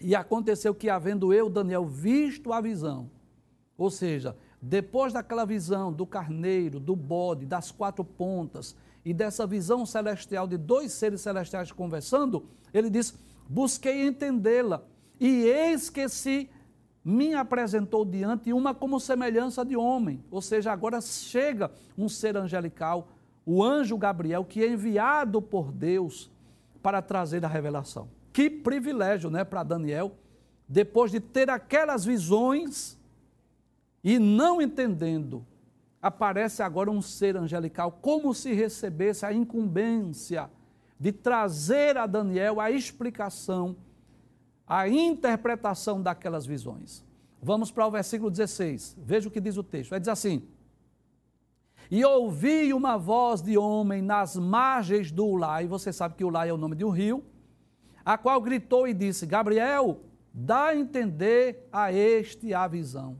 e 0.00 0.14
aconteceu 0.14 0.74
que, 0.74 0.88
havendo 0.88 1.32
eu, 1.32 1.50
Daniel, 1.50 1.84
visto 1.84 2.52
a 2.52 2.60
visão, 2.60 3.10
ou 3.76 3.90
seja, 3.90 4.36
depois 4.60 5.12
daquela 5.12 5.44
visão 5.44 5.92
do 5.92 6.06
carneiro, 6.06 6.80
do 6.80 6.96
bode, 6.96 7.46
das 7.46 7.70
quatro 7.70 8.04
pontas 8.04 8.76
e 9.04 9.14
dessa 9.14 9.46
visão 9.46 9.86
celestial 9.86 10.46
de 10.46 10.56
dois 10.56 10.92
seres 10.92 11.20
celestiais 11.20 11.70
conversando, 11.70 12.44
ele 12.74 12.90
diz: 12.90 13.14
busquei 13.48 14.06
entendê-la, 14.06 14.82
e 15.20 15.44
eis 15.44 15.88
que 15.90 16.08
se 16.08 16.50
me 17.04 17.34
apresentou 17.34 18.04
diante 18.04 18.52
uma 18.52 18.74
como 18.74 19.00
semelhança 19.00 19.64
de 19.64 19.76
homem, 19.76 20.22
ou 20.30 20.42
seja, 20.42 20.72
agora 20.72 21.00
chega 21.00 21.70
um 21.96 22.08
ser 22.08 22.36
angelical, 22.36 23.08
o 23.46 23.64
anjo 23.64 23.96
Gabriel, 23.96 24.44
que 24.44 24.62
é 24.62 24.68
enviado 24.68 25.40
por 25.40 25.72
Deus 25.72 26.30
para 26.82 27.00
trazer 27.00 27.44
a 27.44 27.48
revelação. 27.48 28.08
Que 28.32 28.50
privilégio, 28.50 29.30
né, 29.30 29.42
para 29.42 29.62
Daniel, 29.62 30.12
depois 30.68 31.10
de 31.10 31.18
ter 31.18 31.48
aquelas 31.48 32.04
visões 32.04 32.98
e 34.04 34.18
não 34.18 34.60
entendendo, 34.60 35.44
aparece 36.00 36.62
agora 36.62 36.90
um 36.90 37.02
ser 37.02 37.36
angelical, 37.36 37.98
como 38.02 38.34
se 38.34 38.52
recebesse 38.52 39.24
a 39.24 39.32
incumbência 39.32 40.50
de 41.00 41.12
trazer 41.12 41.96
a 41.96 42.06
Daniel 42.06 42.60
a 42.60 42.70
explicação, 42.70 43.76
a 44.68 44.88
interpretação 44.88 46.02
daquelas 46.02 46.44
visões. 46.44 47.04
Vamos 47.42 47.70
para 47.70 47.86
o 47.86 47.90
versículo 47.90 48.30
16, 48.30 48.96
veja 48.98 49.28
o 49.28 49.30
que 49.30 49.40
diz 49.40 49.56
o 49.56 49.62
texto. 49.62 49.92
Ele 49.92 50.00
diz 50.00 50.08
assim: 50.08 50.42
E 51.90 52.04
ouvi 52.04 52.74
uma 52.74 52.98
voz 52.98 53.40
de 53.40 53.56
homem 53.56 54.02
nas 54.02 54.36
margens 54.36 55.10
do 55.10 55.24
Ulai, 55.24 55.66
você 55.66 55.92
sabe 55.92 56.16
que 56.16 56.24
Ulai 56.24 56.50
é 56.50 56.52
o 56.52 56.58
nome 56.58 56.76
de 56.76 56.84
um 56.84 56.90
rio, 56.90 57.24
a 58.04 58.18
qual 58.18 58.40
gritou 58.40 58.86
e 58.86 58.92
disse: 58.92 59.24
Gabriel, 59.24 60.00
dá 60.34 60.66
a 60.66 60.76
entender 60.76 61.68
a 61.72 61.92
este 61.92 62.52
a 62.52 62.66
visão. 62.66 63.16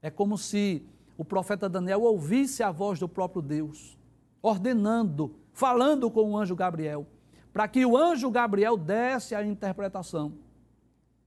É 0.00 0.10
como 0.10 0.36
se 0.36 0.86
o 1.16 1.24
profeta 1.24 1.68
Daniel 1.68 2.02
ouvisse 2.02 2.62
a 2.62 2.70
voz 2.70 2.98
do 2.98 3.08
próprio 3.08 3.40
Deus, 3.40 3.98
ordenando, 4.42 5.34
falando 5.52 6.10
com 6.10 6.32
o 6.32 6.36
anjo 6.36 6.54
Gabriel, 6.54 7.06
para 7.52 7.66
que 7.66 7.86
o 7.86 7.96
anjo 7.96 8.30
Gabriel 8.30 8.76
desse 8.76 9.34
a 9.34 9.44
interpretação. 9.44 10.32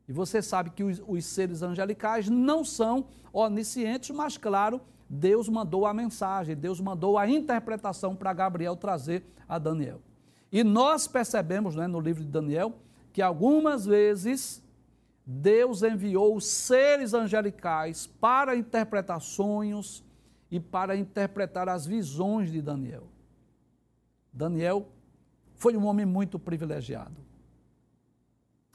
E 0.07 0.13
você 0.13 0.41
sabe 0.41 0.69
que 0.69 0.83
os, 0.83 1.01
os, 1.07 1.25
seres 1.25 1.61
angelicais 1.61 2.29
não 2.29 2.63
são 2.63 3.07
oniscientes, 3.33 4.15
mas 4.15 4.37
claro, 4.37 4.79
Deus 5.09 5.49
mandou 5.49 5.85
a 5.85 5.93
mensagem, 5.93 6.55
Deus 6.55 6.79
mandou 6.79 7.17
a 7.17 7.27
interpretação 7.27 8.15
para 8.15 8.33
Gabriel 8.33 8.75
trazer 8.75 9.23
a 9.47 9.57
Daniel. 9.57 10.01
E 10.51 10.63
nós 10.63 11.07
percebemos 11.07 11.75
né, 11.75 11.87
no 11.87 11.99
livro 11.99 12.23
de 12.23 12.29
Daniel 12.29 12.75
que 13.11 13.21
algumas 13.21 13.85
vezes 13.85 14.61
Deus 15.25 15.81
enviou 15.81 16.39
seres 16.39 17.13
angelicais 17.13 18.05
para 18.05 18.55
interpretar 18.55 19.19
sonhos 19.19 20.03
e 20.51 20.59
para 20.59 20.95
interpretar 20.95 21.67
as 21.67 21.85
visões 21.85 22.51
de 22.51 22.61
Daniel. 22.61 23.07
Daniel 24.31 24.87
foi 25.55 25.75
um 25.75 25.85
homem 25.85 26.05
muito 26.05 26.37
privilegiado. 26.37 27.24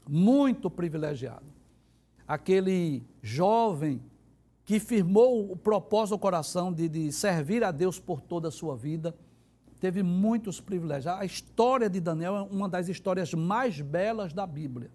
Muito 0.07 0.69
privilegiado. 0.69 1.45
Aquele 2.27 3.03
jovem 3.21 4.01
que 4.63 4.79
firmou 4.79 5.51
o 5.51 5.55
propósito 5.55 6.13
no 6.13 6.19
coração 6.19 6.71
de, 6.71 6.87
de 6.87 7.11
servir 7.11 7.63
a 7.63 7.71
Deus 7.71 7.99
por 7.99 8.21
toda 8.21 8.47
a 8.47 8.51
sua 8.51 8.75
vida 8.75 9.15
teve 9.81 10.03
muitos 10.03 10.61
privilégios. 10.61 11.07
A 11.07 11.25
história 11.25 11.89
de 11.89 11.99
Daniel 11.99 12.37
é 12.37 12.41
uma 12.43 12.69
das 12.69 12.87
histórias 12.87 13.33
mais 13.33 13.81
belas 13.81 14.31
da 14.31 14.45
Bíblia. 14.45 14.91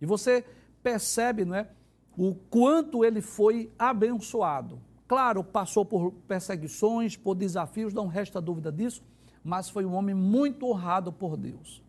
E 0.00 0.06
você 0.06 0.42
percebe, 0.82 1.44
não 1.44 1.54
é, 1.54 1.68
o 2.16 2.34
quanto 2.34 3.04
ele 3.04 3.20
foi 3.20 3.70
abençoado. 3.78 4.80
Claro, 5.06 5.44
passou 5.44 5.84
por 5.84 6.10
perseguições, 6.26 7.18
por 7.18 7.34
desafios, 7.34 7.92
não 7.92 8.06
resta 8.06 8.40
dúvida 8.40 8.72
disso, 8.72 9.02
mas 9.44 9.68
foi 9.68 9.84
um 9.84 9.92
homem 9.92 10.14
muito 10.14 10.66
honrado 10.66 11.12
por 11.12 11.36
Deus. 11.36 11.83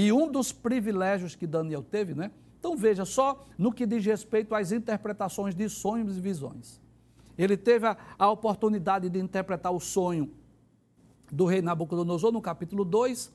E 0.00 0.12
um 0.12 0.30
dos 0.30 0.52
privilégios 0.52 1.34
que 1.34 1.44
Daniel 1.44 1.82
teve, 1.82 2.14
né? 2.14 2.30
Então 2.60 2.76
veja 2.76 3.04
só 3.04 3.44
no 3.58 3.72
que 3.72 3.84
diz 3.84 4.06
respeito 4.06 4.54
às 4.54 4.70
interpretações 4.70 5.56
de 5.56 5.68
sonhos 5.68 6.16
e 6.16 6.20
visões. 6.20 6.80
Ele 7.36 7.56
teve 7.56 7.84
a, 7.84 7.96
a 8.16 8.30
oportunidade 8.30 9.10
de 9.10 9.18
interpretar 9.18 9.72
o 9.72 9.80
sonho 9.80 10.30
do 11.32 11.46
rei 11.46 11.60
Nabucodonosor, 11.60 12.30
no 12.30 12.40
capítulo 12.40 12.84
2, 12.84 13.32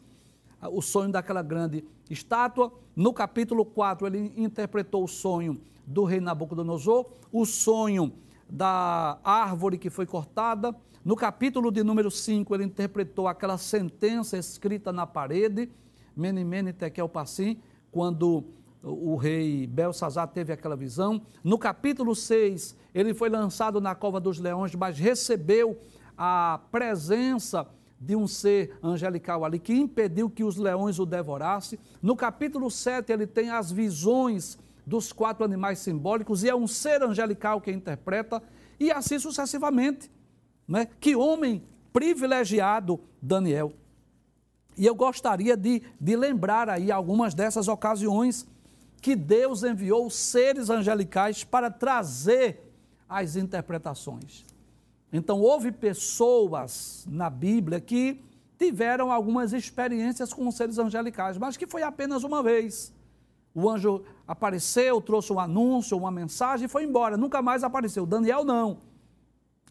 o 0.71 0.81
sonho 0.81 1.11
daquela 1.11 1.41
grande 1.41 1.83
estátua. 2.09 2.71
No 2.95 3.11
capítulo 3.11 3.65
4, 3.65 4.07
ele 4.07 4.31
interpretou 4.37 5.03
o 5.03 5.07
sonho 5.07 5.59
do 5.85 6.05
rei 6.05 6.21
Nabucodonosor, 6.21 7.07
o 7.29 7.45
sonho 7.45 8.13
da 8.49 9.19
árvore 9.21 9.77
que 9.77 9.89
foi 9.89 10.05
cortada. 10.05 10.73
No 11.03 11.17
capítulo 11.17 11.69
de 11.69 11.83
número 11.83 12.09
5, 12.09 12.55
ele 12.55 12.63
interpretou 12.63 13.27
aquela 13.27 13.57
sentença 13.57 14.37
escrita 14.37 14.93
na 14.93 15.05
parede. 15.05 15.69
Menimene 16.15 16.73
Tekel 16.73 17.09
Passim, 17.09 17.59
quando 17.91 18.43
o 18.83 19.15
rei 19.15 19.65
Belsazar 19.65 20.27
teve 20.27 20.51
aquela 20.51 20.75
visão. 20.75 21.21
No 21.43 21.57
capítulo 21.57 22.15
6, 22.15 22.75
ele 22.93 23.13
foi 23.13 23.29
lançado 23.29 23.79
na 23.79 23.95
cova 23.95 24.19
dos 24.19 24.39
leões, 24.39 24.75
mas 24.75 24.99
recebeu 24.99 25.79
a 26.17 26.59
presença 26.71 27.67
de 27.99 28.15
um 28.15 28.27
ser 28.27 28.77
angelical 28.83 29.45
ali 29.45 29.57
que 29.57 29.73
impediu 29.73 30.29
que 30.29 30.43
os 30.43 30.57
leões 30.57 30.99
o 30.99 31.05
devorassem. 31.05 31.79
No 32.01 32.15
capítulo 32.15 32.69
7, 32.69 33.11
ele 33.13 33.25
tem 33.25 33.49
as 33.49 33.71
visões 33.71 34.57
dos 34.85 35.13
quatro 35.13 35.45
animais 35.45 35.79
simbólicos 35.79 36.43
e 36.43 36.49
é 36.49 36.55
um 36.55 36.67
ser 36.67 37.01
angelical 37.01 37.61
que 37.61 37.71
interpreta, 37.71 38.43
e 38.77 38.91
assim 38.91 39.17
sucessivamente. 39.17 40.11
Né? 40.67 40.87
Que 40.99 41.15
homem 41.15 41.63
privilegiado, 41.93 42.99
Daniel. 43.21 43.71
E 44.77 44.85
eu 44.85 44.95
gostaria 44.95 45.55
de, 45.55 45.81
de 45.99 46.15
lembrar 46.15 46.69
aí 46.69 46.91
algumas 46.91 47.33
dessas 47.33 47.67
ocasiões 47.67 48.47
que 49.01 49.15
Deus 49.15 49.63
enviou 49.63 50.09
seres 50.09 50.69
angelicais 50.69 51.43
para 51.43 51.69
trazer 51.69 52.71
as 53.07 53.35
interpretações. 53.35 54.45
Então, 55.11 55.41
houve 55.41 55.71
pessoas 55.71 57.05
na 57.07 57.29
Bíblia 57.29 57.79
que 57.79 58.19
tiveram 58.57 59.11
algumas 59.11 59.53
experiências 59.53 60.33
com 60.33 60.49
seres 60.49 60.79
angelicais, 60.79 61.37
mas 61.37 61.57
que 61.57 61.67
foi 61.67 61.83
apenas 61.83 62.23
uma 62.23 62.41
vez. 62.41 62.93
O 63.53 63.69
anjo 63.69 64.03
apareceu, 64.27 64.99
trouxe 65.01 65.31
um 65.31 65.39
anúncio, 65.39 65.97
uma 65.97 66.09
mensagem 66.09 66.65
e 66.65 66.69
foi 66.69 66.83
embora, 66.83 67.17
nunca 67.17 67.41
mais 67.41 67.63
apareceu. 67.63 68.05
Daniel 68.05 68.43
não. 68.43 68.79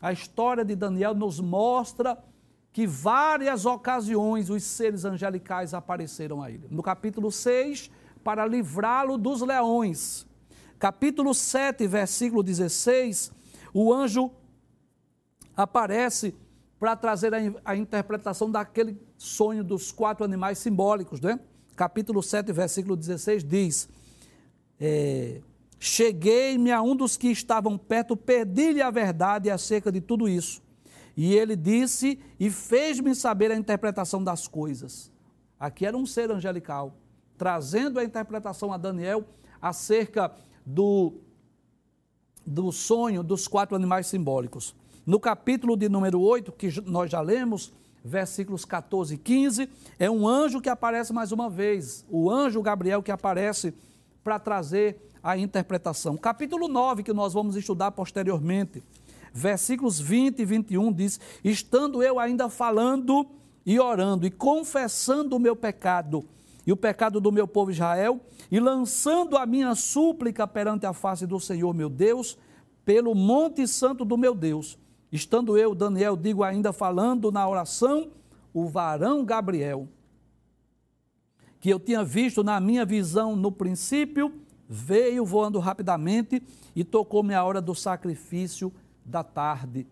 A 0.00 0.12
história 0.12 0.64
de 0.64 0.76
Daniel 0.76 1.14
nos 1.14 1.40
mostra 1.40 2.22
que 2.72 2.86
várias 2.86 3.66
ocasiões 3.66 4.48
os 4.48 4.62
seres 4.62 5.04
angelicais 5.04 5.74
apareceram 5.74 6.42
a 6.42 6.50
ele. 6.50 6.66
No 6.70 6.82
capítulo 6.82 7.30
6, 7.30 7.90
para 8.24 8.46
livrá-lo 8.46 9.18
dos 9.18 9.42
leões. 9.42 10.26
Capítulo 10.78 11.34
7, 11.34 11.86
versículo 11.86 12.42
16, 12.42 13.30
o 13.74 13.92
anjo 13.92 14.30
aparece 15.56 16.34
para 16.78 16.96
trazer 16.96 17.32
a, 17.34 17.38
a, 17.64 17.76
interpretação 17.76 18.50
daquele 18.50 19.00
sonho 19.16 19.62
dos 19.62 19.92
quatro 19.92 20.24
animais 20.24 20.58
simbólicos, 20.58 21.20
né? 21.20 21.38
Capítulo 21.76 22.22
7, 22.22 22.52
versículo 22.52 22.96
16 22.96 23.44
diz: 23.44 23.88
é, 24.80 25.40
Cheguei-me 25.78 26.72
a 26.72 26.82
um 26.82 26.96
dos 26.96 27.16
que 27.16 27.28
estavam 27.28 27.78
perto, 27.78 28.16
pedi-lhe 28.16 28.82
a 28.82 28.90
verdade 28.90 29.50
acerca 29.50 29.92
de 29.92 30.00
tudo 30.00 30.28
isso. 30.28 30.62
E 31.16 31.34
ele 31.34 31.56
disse 31.56 32.18
e 32.38 32.50
fez-me 32.50 33.14
saber 33.14 33.50
a 33.50 33.56
interpretação 33.56 34.22
das 34.22 34.48
coisas. 34.48 35.10
Aqui 35.58 35.86
era 35.86 35.96
um 35.96 36.06
ser 36.06 36.30
angelical, 36.30 36.94
trazendo 37.36 38.00
a 38.00 38.04
interpretação 38.04 38.72
a 38.72 38.76
Daniel 38.76 39.24
acerca 39.60 40.32
do, 40.64 41.14
do 42.46 42.72
sonho 42.72 43.22
dos 43.22 43.46
quatro 43.46 43.76
animais 43.76 44.06
simbólicos. 44.06 44.74
No 45.04 45.20
capítulo 45.20 45.76
de 45.76 45.88
número 45.88 46.20
8, 46.20 46.52
que 46.52 46.80
nós 46.82 47.10
já 47.10 47.20
lemos, 47.20 47.72
versículos 48.04 48.64
14 48.64 49.14
e 49.14 49.18
15, 49.18 49.68
é 49.98 50.10
um 50.10 50.26
anjo 50.26 50.60
que 50.60 50.68
aparece 50.68 51.12
mais 51.12 51.32
uma 51.32 51.48
vez, 51.50 52.04
o 52.08 52.30
anjo 52.30 52.62
Gabriel 52.62 53.02
que 53.02 53.12
aparece 53.12 53.74
para 54.22 54.38
trazer 54.38 55.10
a 55.22 55.36
interpretação. 55.36 56.16
Capítulo 56.16 56.66
9, 56.66 57.02
que 57.02 57.12
nós 57.12 57.32
vamos 57.32 57.54
estudar 57.54 57.92
posteriormente, 57.92 58.82
versículos 59.32 60.00
20 60.00 60.40
e 60.40 60.44
21 60.44 60.92
diz: 60.92 61.20
Estando 61.44 62.02
eu 62.02 62.18
ainda 62.18 62.48
falando 62.48 63.26
e 63.64 63.78
orando 63.78 64.26
e 64.26 64.30
confessando 64.30 65.36
o 65.36 65.40
meu 65.40 65.54
pecado 65.56 66.24
e 66.66 66.72
o 66.72 66.76
pecado 66.76 67.20
do 67.20 67.32
meu 67.32 67.48
povo 67.48 67.72
Israel, 67.72 68.20
e 68.48 68.60
lançando 68.60 69.36
a 69.36 69.44
minha 69.44 69.74
súplica 69.74 70.46
perante 70.46 70.86
a 70.86 70.92
face 70.92 71.26
do 71.26 71.40
Senhor 71.40 71.74
meu 71.74 71.88
Deus, 71.88 72.38
pelo 72.84 73.16
monte 73.16 73.66
santo 73.66 74.04
do 74.04 74.16
meu 74.16 74.32
Deus, 74.32 74.78
Estando 75.12 75.58
eu, 75.58 75.74
Daniel, 75.74 76.16
digo 76.16 76.42
ainda 76.42 76.72
falando 76.72 77.30
na 77.30 77.46
oração, 77.46 78.10
o 78.54 78.66
varão 78.66 79.22
Gabriel, 79.22 79.86
que 81.60 81.68
eu 81.68 81.78
tinha 81.78 82.02
visto 82.02 82.42
na 82.42 82.58
minha 82.58 82.86
visão 82.86 83.36
no 83.36 83.52
princípio, 83.52 84.32
veio 84.66 85.22
voando 85.22 85.58
rapidamente 85.58 86.42
e 86.74 86.82
tocou-me 86.82 87.34
a 87.34 87.44
hora 87.44 87.60
do 87.60 87.74
sacrifício 87.74 88.72
da 89.04 89.22
tarde. 89.22 89.86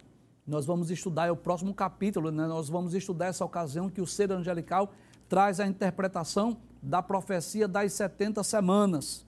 Nós 0.46 0.66
vamos 0.66 0.90
estudar, 0.90 1.26
é 1.26 1.30
o 1.30 1.36
próximo 1.36 1.74
capítulo, 1.74 2.30
né? 2.30 2.46
nós 2.46 2.68
vamos 2.68 2.94
estudar 2.94 3.26
essa 3.26 3.44
ocasião 3.44 3.88
que 3.88 4.00
o 4.00 4.06
ser 4.06 4.32
angelical 4.32 4.92
traz 5.28 5.60
a 5.60 5.66
interpretação 5.66 6.56
da 6.82 7.02
profecia 7.02 7.68
das 7.68 7.92
70 7.92 8.42
semanas. 8.42 9.24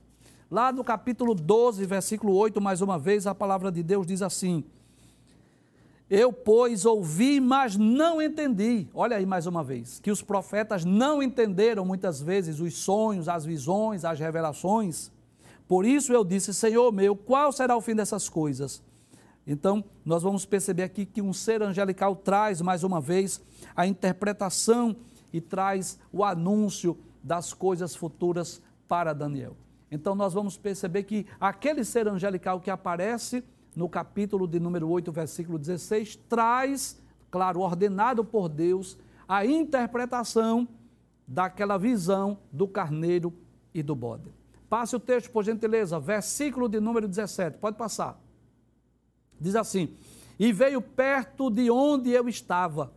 Lá 0.51 0.73
no 0.73 0.83
capítulo 0.83 1.35
12, 1.35 1.87
versículo 1.87 2.35
8, 2.35 2.61
mais 2.61 2.81
uma 2.81 2.99
vez, 2.99 3.27
a 3.27 3.35
palavra 3.35 3.71
de 3.71 3.83
Deus 3.83 4.07
diz 4.07 4.21
assim: 4.21 4.65
eu, 6.15 6.31
pois, 6.31 6.85
ouvi, 6.85 7.41
mas 7.41 7.75
não 7.75 8.21
entendi. 8.21 8.87
Olha 8.93 9.17
aí 9.17 9.25
mais 9.25 9.47
uma 9.47 9.65
vez, 9.65 9.99
que 9.99 10.11
os 10.11 10.21
profetas 10.21 10.85
não 10.85 11.23
entenderam 11.23 11.87
muitas 11.87 12.21
vezes 12.21 12.61
os 12.61 12.75
sonhos, 12.75 13.31
as 13.31 13.47
visões, 13.47 14.05
as 14.05 14.21
revelações. 14.21 15.11
Por 15.67 15.87
isso 15.87 16.13
eu 16.13 16.23
disse, 16.23 16.53
Senhor 16.53 16.93
meu, 16.93 17.17
qual 17.17 17.51
será 17.51 17.75
o 17.75 17.81
fim 17.81 17.95
dessas 17.95 18.29
coisas? 18.29 18.83
Então, 19.47 19.85
nós 20.05 20.23
vamos 20.23 20.45
perceber 20.45 20.85
aqui 20.85 21.05
que 21.05 21.21
um 21.21 21.33
ser 21.33 21.63
angelical 21.63 22.15
traz, 22.15 22.61
mais 22.61 22.85
uma 22.85 23.01
vez, 23.01 23.41
a 23.75 23.87
interpretação 23.87 24.97
e 25.33 25.41
traz 25.41 25.99
o 26.13 26.25
anúncio 26.25 26.97
das 27.23 27.53
coisas 27.53 27.95
futuras 27.95 28.63
para 28.87 29.13
Daniel. 29.13 29.57
Então, 29.91 30.15
nós 30.15 30.33
vamos 30.33 30.57
perceber 30.57 31.03
que 31.03 31.27
aquele 31.41 31.85
ser 31.85 32.09
angelical 32.09 32.61
que 32.61 32.71
aparece 32.71 33.45
no 33.75 33.89
capítulo 33.89 34.47
de 34.47 34.61
número 34.61 34.89
8, 34.89 35.11
versículo 35.11 35.59
16, 35.59 36.17
traz, 36.29 37.01
claro, 37.31 37.61
ordenado 37.61 38.25
por 38.25 38.49
Deus, 38.49 38.99
a 39.27 39.45
interpretação 39.45 40.69
daquela 41.27 41.79
visão 41.79 42.39
do 42.53 42.69
carneiro 42.69 43.33
e 43.75 43.83
do 43.83 43.95
bode. 43.95 44.31
Passe 44.69 44.95
o 44.95 45.01
texto, 45.01 45.31
por 45.31 45.45
gentileza, 45.45 45.99
versículo 45.99 46.69
de 46.69 46.81
número 46.81 47.09
17, 47.09 47.59
pode 47.59 47.77
passar. 47.77 48.22
Diz 49.43 49.57
assim: 49.57 49.95
E 50.39 50.53
veio 50.53 50.81
perto 50.81 51.51
de 51.51 51.71
onde 51.71 52.11
eu 52.11 52.29
estava, 52.29 52.93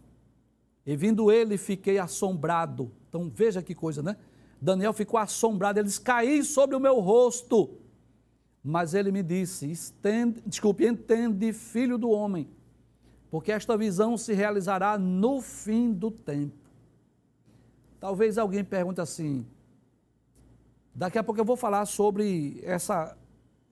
e 0.86 0.96
vindo 0.96 1.32
ele, 1.32 1.58
fiquei 1.58 1.98
assombrado. 1.98 2.92
Então 3.10 3.30
veja 3.34 3.64
que 3.64 3.74
coisa, 3.74 4.04
né? 4.04 4.16
Daniel 4.62 4.94
ficou 4.94 5.20
assombrado, 5.20 5.80
eles 5.80 5.98
caíram 5.98 6.46
sobre 6.46 6.76
o 6.76 6.80
meu 6.80 7.00
rosto. 7.00 7.72
Mas 8.64 8.94
ele 8.94 9.12
me 9.12 9.24
disse: 9.24 9.70
estende, 9.70 10.42
desculpe, 10.46 10.86
entende, 10.86 11.52
filho 11.52 11.98
do 11.98 12.10
homem, 12.10 12.48
porque 13.32 13.52
esta 13.52 13.76
visão 13.76 14.18
se 14.18 14.34
realizará 14.34 14.98
no 14.98 15.42
fim 15.42 15.92
do 15.92 16.12
tempo. 16.12 16.56
Talvez 18.00 18.38
alguém 18.38 18.64
pergunte 18.64 19.02
assim: 19.02 19.46
daqui 20.94 21.18
a 21.18 21.24
pouco 21.24 21.42
eu 21.42 21.46
vou 21.46 21.58
falar 21.58 21.86
sobre 21.88 22.60
essa, 22.64 23.18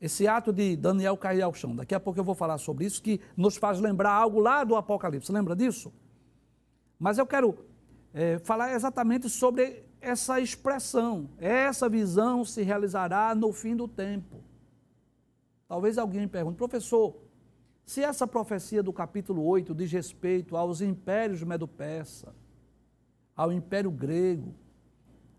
esse 0.04 0.28
ato 0.28 0.52
de 0.52 0.76
Daniel 0.76 1.16
cair 1.16 1.42
ao 1.42 1.54
chão. 1.54 1.74
Daqui 1.74 1.96
a 1.96 2.00
pouco 2.00 2.20
eu 2.20 2.26
vou 2.26 2.36
falar 2.36 2.58
sobre 2.58 2.84
isso, 2.84 3.02
que 3.02 3.22
nos 3.38 3.56
faz 3.56 3.80
lembrar 3.80 4.12
algo 4.12 4.38
lá 4.38 4.66
do 4.66 4.76
Apocalipse. 4.76 5.32
Lembra 5.32 5.56
disso? 5.56 5.94
Mas 7.00 7.18
eu 7.18 7.26
quero 7.26 7.58
é, 8.14 8.38
falar 8.40 8.74
exatamente 8.74 9.30
sobre 9.30 9.86
essa 10.02 10.42
expressão. 10.42 11.30
Essa 11.38 11.88
visão 11.88 12.44
se 12.44 12.64
realizará 12.64 13.34
no 13.34 13.54
fim 13.54 13.78
do 13.78 13.88
tempo. 13.88 14.44
Talvez 15.70 15.98
alguém 15.98 16.20
me 16.20 16.28
pergunte, 16.28 16.58
professor, 16.58 17.16
se 17.86 18.04
essa 18.04 18.28
profecia 18.28 18.84
do 18.84 18.92
capítulo 18.92 19.42
8 19.46 19.74
diz 19.74 19.90
respeito 19.90 20.58
aos 20.58 20.82
impérios 20.82 21.44
medo-persa, 21.44 22.36
ao 23.34 23.54
império 23.54 23.90
grego, 23.90 24.54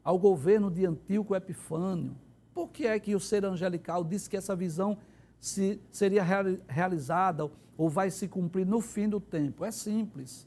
ao 0.03 0.19
governo 0.19 0.71
de 0.71 0.87
Antíoco 0.87 1.37
Epifânio, 1.37 2.17
por 2.55 2.69
que 2.69 2.87
é 2.87 2.99
que 3.01 3.15
o 3.15 3.21
ser 3.21 3.45
angelical 3.45 4.05
disse 4.05 4.31
que 4.31 4.37
essa 4.37 4.55
visão 4.55 4.97
se, 5.41 5.81
seria 5.91 6.23
realizada 6.69 7.51
ou 7.77 7.89
vai 7.89 8.11
se 8.11 8.29
cumprir 8.29 8.65
no 8.65 8.81
fim 8.81 9.09
do 9.09 9.21
tempo? 9.21 9.65
É 9.65 9.73
simples. 9.73 10.47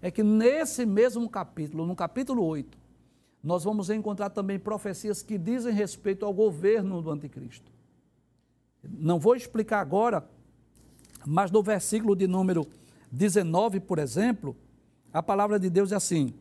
É 0.00 0.10
que 0.10 0.22
nesse 0.22 0.86
mesmo 0.86 1.28
capítulo, 1.28 1.86
no 1.86 1.94
capítulo 1.94 2.44
8, 2.44 2.78
nós 3.42 3.64
vamos 3.64 3.90
encontrar 3.90 4.30
também 4.30 4.58
profecias 4.58 5.22
que 5.22 5.36
dizem 5.36 5.72
respeito 5.72 6.24
ao 6.24 6.32
governo 6.32 7.02
do 7.02 7.10
anticristo. 7.10 7.70
Não 8.82 9.18
vou 9.18 9.36
explicar 9.36 9.80
agora, 9.80 10.28
mas 11.26 11.50
no 11.50 11.62
versículo 11.62 12.16
de 12.16 12.26
número 12.26 12.66
19, 13.10 13.80
por 13.80 13.98
exemplo, 13.98 14.56
a 15.12 15.22
palavra 15.22 15.58
de 15.58 15.68
Deus 15.68 15.92
é 15.92 15.96
assim: 15.96 16.32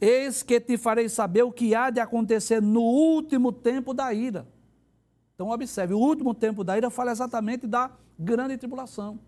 Eis 0.00 0.42
que 0.42 0.60
te 0.60 0.76
farei 0.76 1.08
saber 1.08 1.42
o 1.42 1.52
que 1.52 1.74
há 1.74 1.90
de 1.90 2.00
acontecer 2.00 2.60
no 2.60 2.82
último 2.82 3.50
tempo 3.50 3.94
da 3.94 4.12
ira. 4.12 4.46
Então, 5.34 5.50
observe, 5.50 5.94
o 5.94 5.98
último 5.98 6.34
tempo 6.34 6.64
da 6.64 6.76
ira 6.76 6.90
fala 6.90 7.12
exatamente 7.12 7.66
da 7.66 7.90
grande 8.18 8.56
tribulação. 8.56 9.18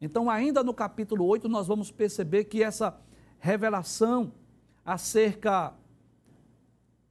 Então, 0.00 0.30
ainda 0.30 0.62
no 0.62 0.72
capítulo 0.72 1.26
8, 1.26 1.48
nós 1.48 1.66
vamos 1.66 1.90
perceber 1.90 2.44
que 2.44 2.62
essa 2.62 2.98
revelação 3.38 4.32
acerca 4.84 5.74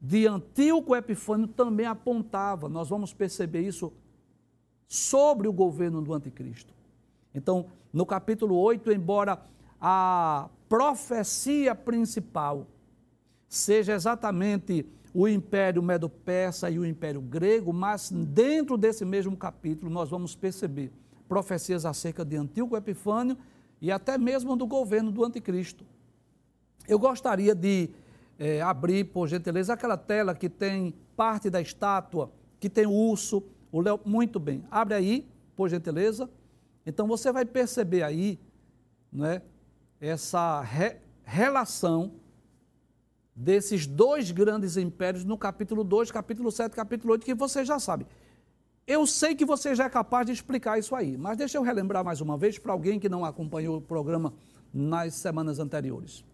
de 0.01 0.25
Antíoco 0.27 0.95
Epifânio 0.95 1.47
também 1.47 1.85
apontava, 1.85 2.69
nós 2.69 2.89
vamos 2.89 3.13
perceber 3.13 3.61
isso 3.61 3.91
sobre 4.87 5.47
o 5.47 5.53
governo 5.53 6.01
do 6.01 6.13
anticristo. 6.13 6.73
Então, 7.33 7.67
no 7.93 8.05
capítulo 8.05 8.55
8, 8.55 8.91
embora 8.91 9.39
a 9.79 10.49
profecia 10.67 11.75
principal 11.75 12.67
seja 13.49 13.93
exatamente 13.93 14.85
o 15.13 15.27
Império 15.27 15.81
Medo-Persa 15.81 16.69
e 16.69 16.77
o 16.77 16.85
Império 16.85 17.19
Grego, 17.19 17.73
mas 17.73 18.11
dentro 18.11 18.77
desse 18.77 19.03
mesmo 19.03 19.35
capítulo 19.35 19.91
nós 19.91 20.09
vamos 20.09 20.35
perceber 20.35 20.91
profecias 21.27 21.83
acerca 21.83 22.23
de 22.23 22.37
Antíoco 22.37 22.77
Epifânio 22.77 23.35
e 23.81 23.91
até 23.91 24.17
mesmo 24.17 24.55
do 24.55 24.67
governo 24.67 25.11
do 25.11 25.25
anticristo. 25.25 25.83
Eu 26.87 26.99
gostaria 26.99 27.55
de 27.55 27.89
é, 28.37 28.61
abrir, 28.61 29.05
por 29.05 29.27
gentileza, 29.27 29.73
aquela 29.73 29.97
tela 29.97 30.33
que 30.33 30.47
tem 30.47 30.93
parte 31.15 31.49
da 31.49 31.59
estátua, 31.59 32.31
que 32.59 32.69
tem 32.69 32.85
o 32.85 32.91
urso, 32.91 33.43
o 33.71 33.81
leão. 33.81 33.99
Muito 34.05 34.39
bem. 34.39 34.63
Abre 34.71 34.95
aí, 34.95 35.27
por 35.55 35.69
gentileza. 35.69 36.29
Então 36.85 37.07
você 37.07 37.31
vai 37.31 37.45
perceber 37.45 38.03
aí 38.03 38.39
né, 39.11 39.41
essa 39.99 40.61
re, 40.61 40.97
relação 41.23 42.13
desses 43.39 43.87
dois 43.87 44.31
grandes 44.31 44.75
impérios 44.75 45.23
no 45.23 45.37
capítulo 45.37 45.81
2, 45.81 46.11
capítulo 46.11 46.51
7, 46.51 46.75
capítulo 46.75 47.13
8, 47.13 47.25
que 47.25 47.33
você 47.33 47.63
já 47.63 47.79
sabe. 47.79 48.05
Eu 48.85 49.07
sei 49.07 49.33
que 49.33 49.45
você 49.45 49.73
já 49.73 49.85
é 49.85 49.89
capaz 49.89 50.25
de 50.25 50.33
explicar 50.33 50.77
isso 50.77 50.93
aí, 50.93 51.15
mas 51.15 51.37
deixa 51.37 51.57
eu 51.57 51.61
relembrar 51.61 52.03
mais 52.03 52.19
uma 52.19 52.37
vez 52.37 52.59
para 52.59 52.73
alguém 52.73 52.99
que 52.99 53.07
não 53.07 53.23
acompanhou 53.23 53.77
o 53.77 53.81
programa 53.81 54.33
nas 54.73 55.13
semanas 55.13 55.57
anteriores. 55.57 56.25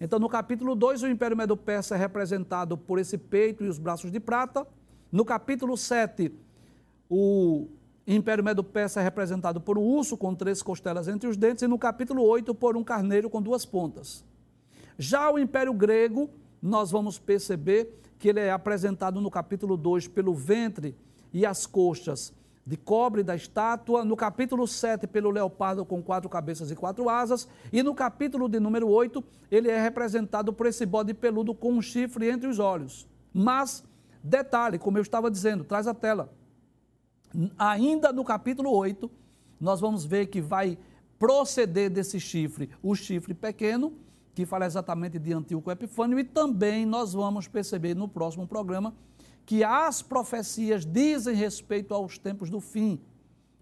Então, 0.00 0.20
no 0.20 0.28
capítulo 0.28 0.76
2, 0.76 1.02
o 1.02 1.08
Império 1.08 1.36
Medo-Persa 1.36 1.96
é 1.96 1.98
representado 1.98 2.78
por 2.78 3.00
esse 3.00 3.18
peito 3.18 3.64
e 3.64 3.68
os 3.68 3.78
braços 3.78 4.12
de 4.12 4.20
prata. 4.20 4.64
No 5.10 5.24
capítulo 5.24 5.76
7, 5.76 6.32
o 7.10 7.66
Império 8.06 8.44
Medo-Persa 8.44 9.00
é 9.00 9.02
representado 9.02 9.60
por 9.60 9.76
um 9.76 9.82
urso 9.82 10.16
com 10.16 10.32
três 10.36 10.62
costelas 10.62 11.08
entre 11.08 11.28
os 11.28 11.36
dentes. 11.36 11.62
E 11.62 11.66
no 11.66 11.78
capítulo 11.80 12.22
8, 12.22 12.54
por 12.54 12.76
um 12.76 12.84
carneiro 12.84 13.28
com 13.28 13.42
duas 13.42 13.66
pontas. 13.66 14.24
Já 14.96 15.28
o 15.32 15.38
Império 15.38 15.74
Grego, 15.74 16.30
nós 16.64 16.90
vamos 16.90 17.18
perceber 17.18 18.00
que 18.18 18.26
ele 18.26 18.40
é 18.40 18.50
apresentado 18.50 19.20
no 19.20 19.30
capítulo 19.30 19.76
2 19.76 20.08
pelo 20.08 20.32
ventre 20.32 20.96
e 21.30 21.44
as 21.44 21.66
coxas 21.66 22.32
de 22.66 22.74
cobre 22.74 23.22
da 23.22 23.36
estátua, 23.36 24.02
no 24.02 24.16
capítulo 24.16 24.66
7, 24.66 25.06
pelo 25.06 25.30
leopardo 25.30 25.84
com 25.84 26.02
quatro 26.02 26.26
cabeças 26.30 26.70
e 26.70 26.74
quatro 26.74 27.10
asas, 27.10 27.46
e 27.70 27.82
no 27.82 27.94
capítulo 27.94 28.48
de 28.48 28.58
número 28.58 28.88
8, 28.88 29.22
ele 29.50 29.70
é 29.70 29.78
representado 29.78 30.54
por 30.54 30.64
esse 30.64 30.86
bode 30.86 31.12
peludo 31.12 31.54
com 31.54 31.74
um 31.74 31.82
chifre 31.82 32.30
entre 32.30 32.48
os 32.48 32.58
olhos. 32.58 33.06
Mas, 33.30 33.84
detalhe, 34.22 34.78
como 34.78 34.96
eu 34.96 35.02
estava 35.02 35.30
dizendo, 35.30 35.64
traz 35.64 35.86
a 35.86 35.92
tela. 35.92 36.32
Ainda 37.58 38.10
no 38.10 38.24
capítulo 38.24 38.70
8, 38.70 39.10
nós 39.60 39.82
vamos 39.82 40.06
ver 40.06 40.28
que 40.28 40.40
vai 40.40 40.78
proceder 41.18 41.90
desse 41.90 42.18
chifre 42.18 42.70
o 42.82 42.94
chifre 42.94 43.34
pequeno, 43.34 43.92
que 44.34 44.44
fala 44.44 44.66
exatamente 44.66 45.18
de 45.18 45.32
Antíoco 45.32 45.70
Epifânio, 45.70 46.18
e 46.18 46.24
também 46.24 46.84
nós 46.84 47.12
vamos 47.12 47.46
perceber 47.46 47.94
no 47.94 48.08
próximo 48.08 48.46
programa 48.46 48.94
que 49.46 49.62
as 49.62 50.02
profecias 50.02 50.84
dizem 50.84 51.34
respeito 51.34 51.94
aos 51.94 52.18
tempos 52.18 52.50
do 52.50 52.60
fim, 52.60 52.98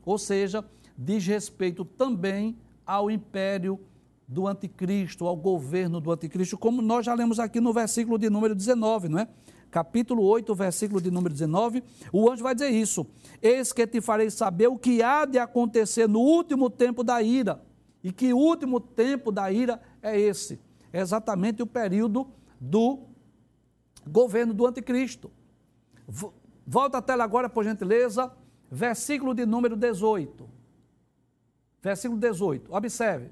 ou 0.04 0.16
seja, 0.16 0.64
diz 0.96 1.26
respeito 1.26 1.85
também 1.85 2.56
ao 2.87 3.11
império 3.11 3.78
do 4.26 4.46
anticristo, 4.46 5.26
ao 5.26 5.37
governo 5.37 6.00
do 6.00 6.11
anticristo, 6.11 6.56
como 6.56 6.80
nós 6.80 7.04
já 7.04 7.14
lemos 7.14 7.38
aqui 7.38 7.61
no 7.61 7.72
versículo 7.72 8.18
de 8.18 8.30
número 8.30 8.54
19, 8.54 9.08
não 9.08 9.18
é? 9.18 9.28
Capítulo 9.70 10.22
8, 10.24 10.54
versículo 10.54 11.00
de 11.00 11.11
número 11.11 11.32
19, 11.32 11.82
o 12.12 12.30
anjo 12.30 12.42
vai 12.42 12.54
dizer 12.54 12.68
isso: 12.68 13.06
Eis 13.40 13.72
que 13.72 13.87
te 13.87 14.02
farei 14.02 14.30
saber 14.30 14.66
o 14.66 14.76
que 14.76 15.02
há 15.02 15.24
de 15.24 15.38
acontecer 15.38 16.06
no 16.06 16.20
último 16.20 16.68
tempo 16.68 17.02
da 17.02 17.22
ira. 17.22 17.62
E 18.04 18.12
que 18.12 18.35
o 18.35 18.37
último 18.37 18.80
tempo 18.80 19.30
da 19.30 19.50
ira 19.50 19.80
é 20.02 20.18
esse, 20.18 20.60
é 20.92 21.00
exatamente 21.00 21.62
o 21.62 21.66
período 21.66 22.28
do 22.60 23.06
governo 24.06 24.52
do 24.52 24.66
anticristo. 24.66 25.30
Volta 26.66 26.98
a 26.98 27.02
tela 27.02 27.24
agora, 27.24 27.48
por 27.48 27.64
gentileza, 27.64 28.32
versículo 28.70 29.34
de 29.34 29.46
número 29.46 29.76
18. 29.76 30.48
Versículo 31.80 32.20
18, 32.20 32.72
observe. 32.74 33.30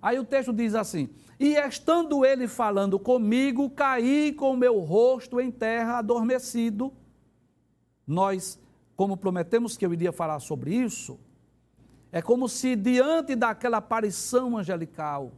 Aí 0.00 0.18
o 0.18 0.24
texto 0.24 0.52
diz 0.52 0.74
assim: 0.74 1.08
E 1.38 1.54
estando 1.54 2.24
ele 2.24 2.46
falando 2.46 2.98
comigo, 2.98 3.70
caí 3.70 4.32
com 4.32 4.52
o 4.52 4.56
meu 4.56 4.80
rosto 4.80 5.40
em 5.40 5.50
terra 5.50 5.98
adormecido. 5.98 6.92
Nós, 8.06 8.60
como 8.94 9.16
prometemos 9.16 9.76
que 9.76 9.86
eu 9.86 9.92
iria 9.94 10.12
falar 10.12 10.40
sobre 10.40 10.74
isso, 10.74 11.18
é 12.12 12.20
como 12.20 12.48
se 12.48 12.76
diante 12.76 13.34
daquela 13.34 13.78
aparição 13.78 14.58
angelical, 14.58 15.32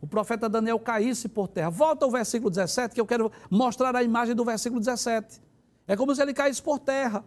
o 0.00 0.06
profeta 0.06 0.48
Daniel 0.48 0.78
caísse 0.78 1.28
por 1.28 1.48
terra. 1.48 1.70
Volta 1.70 2.04
ao 2.04 2.10
versículo 2.10 2.50
17, 2.50 2.94
que 2.94 3.00
eu 3.00 3.06
quero 3.06 3.32
mostrar 3.50 3.94
a 3.96 4.02
imagem 4.02 4.34
do 4.34 4.44
versículo 4.44 4.80
17. 4.80 5.40
É 5.86 5.96
como 5.96 6.14
se 6.14 6.22
ele 6.22 6.32
caísse 6.32 6.62
por 6.62 6.78
terra. 6.78 7.24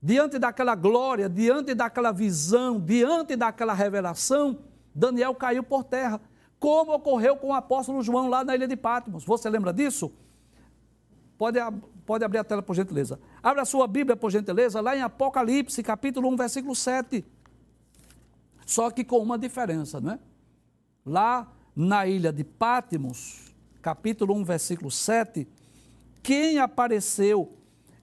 Diante 0.00 0.38
daquela 0.38 0.74
glória, 0.74 1.28
diante 1.28 1.74
daquela 1.74 2.12
visão, 2.12 2.80
diante 2.80 3.36
daquela 3.36 3.74
revelação, 3.74 4.60
Daniel 4.94 5.34
caiu 5.34 5.62
por 5.62 5.84
terra. 5.84 6.20
Como 6.58 6.92
ocorreu 6.92 7.36
com 7.36 7.48
o 7.48 7.54
apóstolo 7.54 8.02
João 8.02 8.28
lá 8.28 8.42
na 8.42 8.54
ilha 8.54 8.66
de 8.66 8.76
Patmos. 8.76 9.24
Você 9.24 9.50
lembra 9.50 9.72
disso? 9.72 10.12
Pode, 11.36 11.58
pode 12.06 12.24
abrir 12.24 12.38
a 12.38 12.44
tela, 12.44 12.62
por 12.62 12.74
gentileza. 12.74 13.20
Abra 13.42 13.62
a 13.62 13.64
sua 13.64 13.86
Bíblia, 13.86 14.16
por 14.16 14.30
gentileza, 14.30 14.80
lá 14.80 14.96
em 14.96 15.02
Apocalipse, 15.02 15.82
capítulo 15.82 16.28
1, 16.30 16.36
versículo 16.36 16.74
7. 16.74 17.24
Só 18.66 18.90
que 18.90 19.04
com 19.04 19.18
uma 19.18 19.38
diferença, 19.38 20.00
não 20.00 20.12
é? 20.12 20.18
Lá 21.08 21.50
na 21.74 22.06
ilha 22.06 22.30
de 22.30 22.44
Patmos, 22.44 23.54
capítulo 23.80 24.34
1, 24.34 24.44
versículo 24.44 24.90
7, 24.90 25.48
quem 26.22 26.58
apareceu 26.58 27.56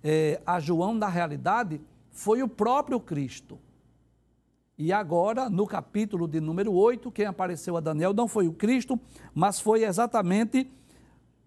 é, 0.03 0.41
a 0.43 0.59
João 0.59 0.95
na 0.95 1.07
realidade 1.07 1.79
foi 2.11 2.41
o 2.41 2.47
próprio 2.47 2.99
Cristo. 2.99 3.59
E 4.75 4.91
agora, 4.91 5.51
no 5.51 5.67
capítulo 5.67 6.27
de 6.27 6.41
número 6.41 6.73
8, 6.73 7.11
quem 7.11 7.27
apareceu 7.27 7.77
a 7.77 7.79
Daniel 7.79 8.11
não 8.11 8.27
foi 8.27 8.47
o 8.47 8.53
Cristo, 8.53 8.99
mas 9.35 9.59
foi 9.59 9.83
exatamente 9.83 10.67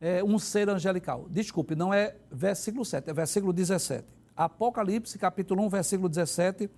é, 0.01 0.23
um 0.23 0.39
ser 0.39 0.71
angelical. 0.71 1.27
Desculpe, 1.29 1.75
não 1.75 1.93
é 1.93 2.15
versículo 2.31 2.85
7, 2.85 3.11
é 3.11 3.13
versículo 3.13 3.53
17. 3.53 4.07
Apocalipse, 4.37 5.19
capítulo 5.19 5.65
1, 5.65 5.69
versículo 5.71 6.09
17, 6.09 6.71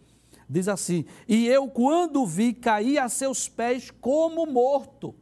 diz 0.51 0.67
assim: 0.67 1.05
E 1.29 1.47
eu, 1.47 1.69
quando 1.69 2.27
vi, 2.27 2.53
caí 2.53 2.99
a 2.99 3.09
seus 3.09 3.49
pés 3.49 3.91
como 3.91 4.45
morto. 4.45 5.15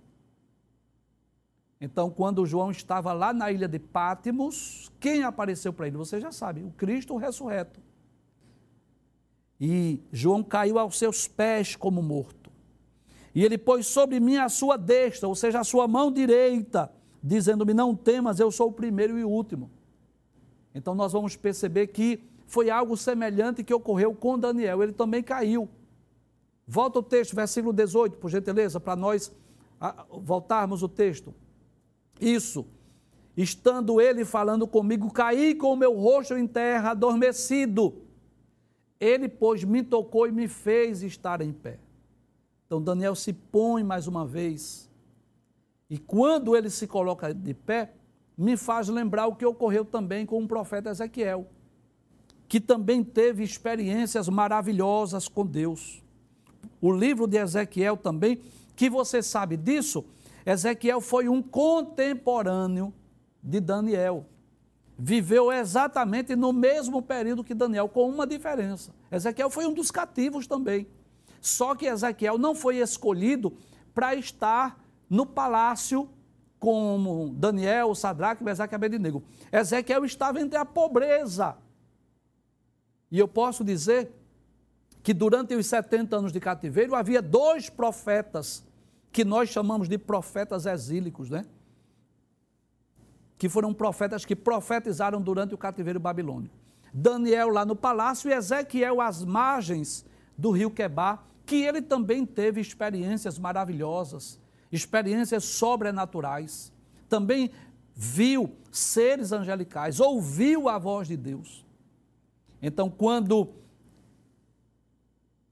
Então, 1.80 2.10
quando 2.10 2.46
João 2.46 2.70
estava 2.72 3.12
lá 3.12 3.32
na 3.32 3.52
ilha 3.52 3.68
de 3.68 3.78
Pátimos, 3.78 4.90
quem 4.98 5.22
apareceu 5.22 5.72
para 5.72 5.86
ele? 5.86 5.96
Você 5.96 6.20
já 6.20 6.32
sabe, 6.32 6.62
o 6.62 6.70
Cristo 6.70 7.16
ressurreto. 7.16 7.80
E 9.60 10.02
João 10.10 10.42
caiu 10.42 10.78
aos 10.78 10.98
seus 10.98 11.28
pés 11.28 11.76
como 11.76 12.02
morto. 12.02 12.50
E 13.34 13.44
ele 13.44 13.58
pôs 13.58 13.86
sobre 13.86 14.18
mim 14.18 14.38
a 14.38 14.48
sua 14.48 14.76
destra, 14.76 15.28
ou 15.28 15.34
seja, 15.34 15.60
a 15.60 15.64
sua 15.64 15.86
mão 15.86 16.10
direita, 16.10 16.90
dizendo-me: 17.22 17.74
Não 17.74 17.94
temas, 17.94 18.40
eu 18.40 18.50
sou 18.50 18.70
o 18.70 18.72
primeiro 18.72 19.18
e 19.18 19.24
o 19.24 19.28
último. 19.28 19.70
Então, 20.74 20.94
nós 20.94 21.12
vamos 21.12 21.36
perceber 21.36 21.88
que 21.88 22.24
foi 22.48 22.70
algo 22.70 22.96
semelhante 22.96 23.62
que 23.62 23.74
ocorreu 23.74 24.14
com 24.14 24.38
Daniel. 24.38 24.82
Ele 24.82 24.92
também 24.92 25.22
caiu. 25.22 25.68
Volta 26.66 26.98
o 26.98 27.02
texto, 27.02 27.36
versículo 27.36 27.72
18, 27.72 28.16
por 28.16 28.30
gentileza, 28.30 28.80
para 28.80 28.96
nós 28.96 29.30
voltarmos 30.10 30.82
o 30.82 30.88
texto. 30.88 31.34
Isso. 32.18 32.66
Estando 33.36 34.00
ele 34.00 34.24
falando 34.24 34.66
comigo, 34.66 35.12
caí 35.12 35.54
com 35.54 35.74
o 35.74 35.76
meu 35.76 35.94
rosto 35.94 36.34
em 36.34 36.46
terra, 36.46 36.90
adormecido. 36.90 38.02
Ele, 38.98 39.28
pois, 39.28 39.62
me 39.62 39.82
tocou 39.82 40.26
e 40.26 40.32
me 40.32 40.48
fez 40.48 41.02
estar 41.02 41.40
em 41.40 41.52
pé. 41.52 41.78
Então, 42.66 42.82
Daniel 42.82 43.14
se 43.14 43.32
põe 43.32 43.84
mais 43.84 44.06
uma 44.06 44.26
vez. 44.26 44.90
E 45.88 45.98
quando 45.98 46.56
ele 46.56 46.70
se 46.70 46.86
coloca 46.86 47.32
de 47.32 47.54
pé, 47.54 47.94
me 48.36 48.56
faz 48.56 48.88
lembrar 48.88 49.26
o 49.26 49.36
que 49.36 49.44
ocorreu 49.44 49.84
também 49.84 50.24
com 50.26 50.42
o 50.42 50.48
profeta 50.48 50.90
Ezequiel, 50.90 51.46
que 52.48 52.58
também 52.58 53.04
teve 53.04 53.44
experiências 53.44 54.28
maravilhosas 54.28 55.28
com 55.28 55.44
Deus. 55.44 56.02
O 56.80 56.90
livro 56.90 57.26
de 57.26 57.36
Ezequiel 57.36 57.96
também, 57.96 58.40
que 58.74 58.88
você 58.88 59.22
sabe 59.22 59.56
disso, 59.56 60.04
Ezequiel 60.46 61.00
foi 61.00 61.28
um 61.28 61.42
contemporâneo 61.42 62.92
de 63.42 63.60
Daniel. 63.60 64.26
Viveu 64.98 65.52
exatamente 65.52 66.34
no 66.34 66.52
mesmo 66.52 67.02
período 67.02 67.44
que 67.44 67.54
Daniel, 67.54 67.88
com 67.88 68.08
uma 68.08 68.26
diferença. 68.26 68.94
Ezequiel 69.12 69.50
foi 69.50 69.66
um 69.66 69.74
dos 69.74 69.90
cativos 69.90 70.46
também. 70.46 70.88
Só 71.40 71.74
que 71.74 71.86
Ezequiel 71.86 72.38
não 72.38 72.54
foi 72.54 72.78
escolhido 72.78 73.52
para 73.94 74.14
estar 74.14 74.82
no 75.08 75.26
palácio 75.26 76.08
como 76.58 77.32
Daniel, 77.36 77.94
Sadraque, 77.94 78.42
Mesaque 78.42 78.74
e 78.74 78.76
Abednego. 78.76 79.22
Ezequiel 79.52 80.04
estava 80.04 80.40
entre 80.40 80.58
a 80.58 80.64
pobreza. 80.64 81.56
E 83.10 83.18
eu 83.18 83.26
posso 83.26 83.64
dizer 83.64 84.12
que 85.02 85.14
durante 85.14 85.54
os 85.54 85.66
70 85.66 86.16
anos 86.16 86.32
de 86.32 86.40
cativeiro 86.40 86.94
havia 86.94 87.22
dois 87.22 87.70
profetas 87.70 88.64
que 89.10 89.24
nós 89.24 89.48
chamamos 89.48 89.88
de 89.88 89.96
profetas 89.96 90.66
exílicos, 90.66 91.30
né? 91.30 91.46
Que 93.38 93.48
foram 93.48 93.72
profetas 93.72 94.24
que 94.24 94.36
profetizaram 94.36 95.20
durante 95.20 95.54
o 95.54 95.58
cativeiro 95.58 95.98
babilônico. 95.98 96.54
Daniel 96.92 97.48
lá 97.48 97.64
no 97.64 97.76
palácio 97.76 98.30
e 98.30 98.34
Ezequiel 98.34 99.00
às 99.00 99.24
margens 99.24 100.04
do 100.36 100.50
rio 100.50 100.70
Quebar, 100.70 101.24
que 101.46 101.56
ele 101.56 101.80
também 101.80 102.26
teve 102.26 102.60
experiências 102.60 103.38
maravilhosas, 103.38 104.38
experiências 104.70 105.44
sobrenaturais. 105.44 106.72
Também 107.08 107.50
viu 107.94 108.54
seres 108.70 109.32
angelicais, 109.32 109.98
ouviu 109.98 110.68
a 110.68 110.78
voz 110.78 111.08
de 111.08 111.16
Deus. 111.16 111.67
Então, 112.60 112.90
quando 112.90 113.48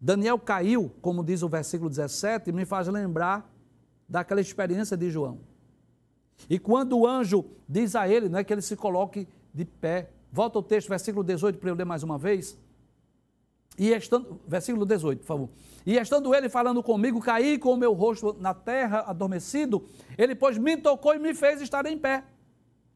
Daniel 0.01 0.39
caiu, 0.39 0.93
como 1.01 1.25
diz 1.25 1.43
o 1.43 1.49
versículo 1.49 1.89
17, 1.89 2.53
me 2.53 2.65
faz 2.65 2.89
lembrar 2.89 3.51
daquela 4.09 4.41
experiência 4.41 4.97
de 4.97 5.11
João. 5.11 5.41
E 6.51 6.59
quando 6.59 6.99
o 6.99 7.07
anjo 7.07 7.45
diz 7.69 7.97
a 7.97 8.09
ele, 8.09 8.29
não 8.29 8.39
é 8.39 8.45
que 8.45 8.53
ele 8.53 8.63
se 8.63 8.77
coloque 8.77 9.27
de 9.53 9.65
pé. 9.65 10.11
Volta 10.31 10.59
ao 10.59 10.63
texto, 10.63 10.89
versículo 10.89 11.25
18, 11.25 11.59
para 11.59 11.71
eu 11.71 11.75
ler 11.75 11.85
mais 11.85 12.03
uma 12.03 12.19
vez. 12.19 12.59
E 13.79 13.91
estando, 13.91 14.41
versículo 14.47 14.85
18, 14.85 15.21
por 15.21 15.27
favor. 15.27 15.49
E 15.85 15.97
estando 15.97 16.35
ele 16.35 16.49
falando 16.49 16.83
comigo, 16.83 17.21
caí 17.21 17.59
com 17.59 17.73
o 17.73 17.77
meu 17.77 17.93
rosto 17.93 18.37
na 18.39 18.55
terra 18.55 19.05
adormecido, 19.07 19.85
ele, 20.17 20.35
pois, 20.35 20.59
me 20.59 20.77
tocou 20.77 21.15
e 21.15 21.19
me 21.19 21.35
fez 21.35 21.61
estar 21.61 21.85
em 21.87 21.99
pé. 21.99 22.25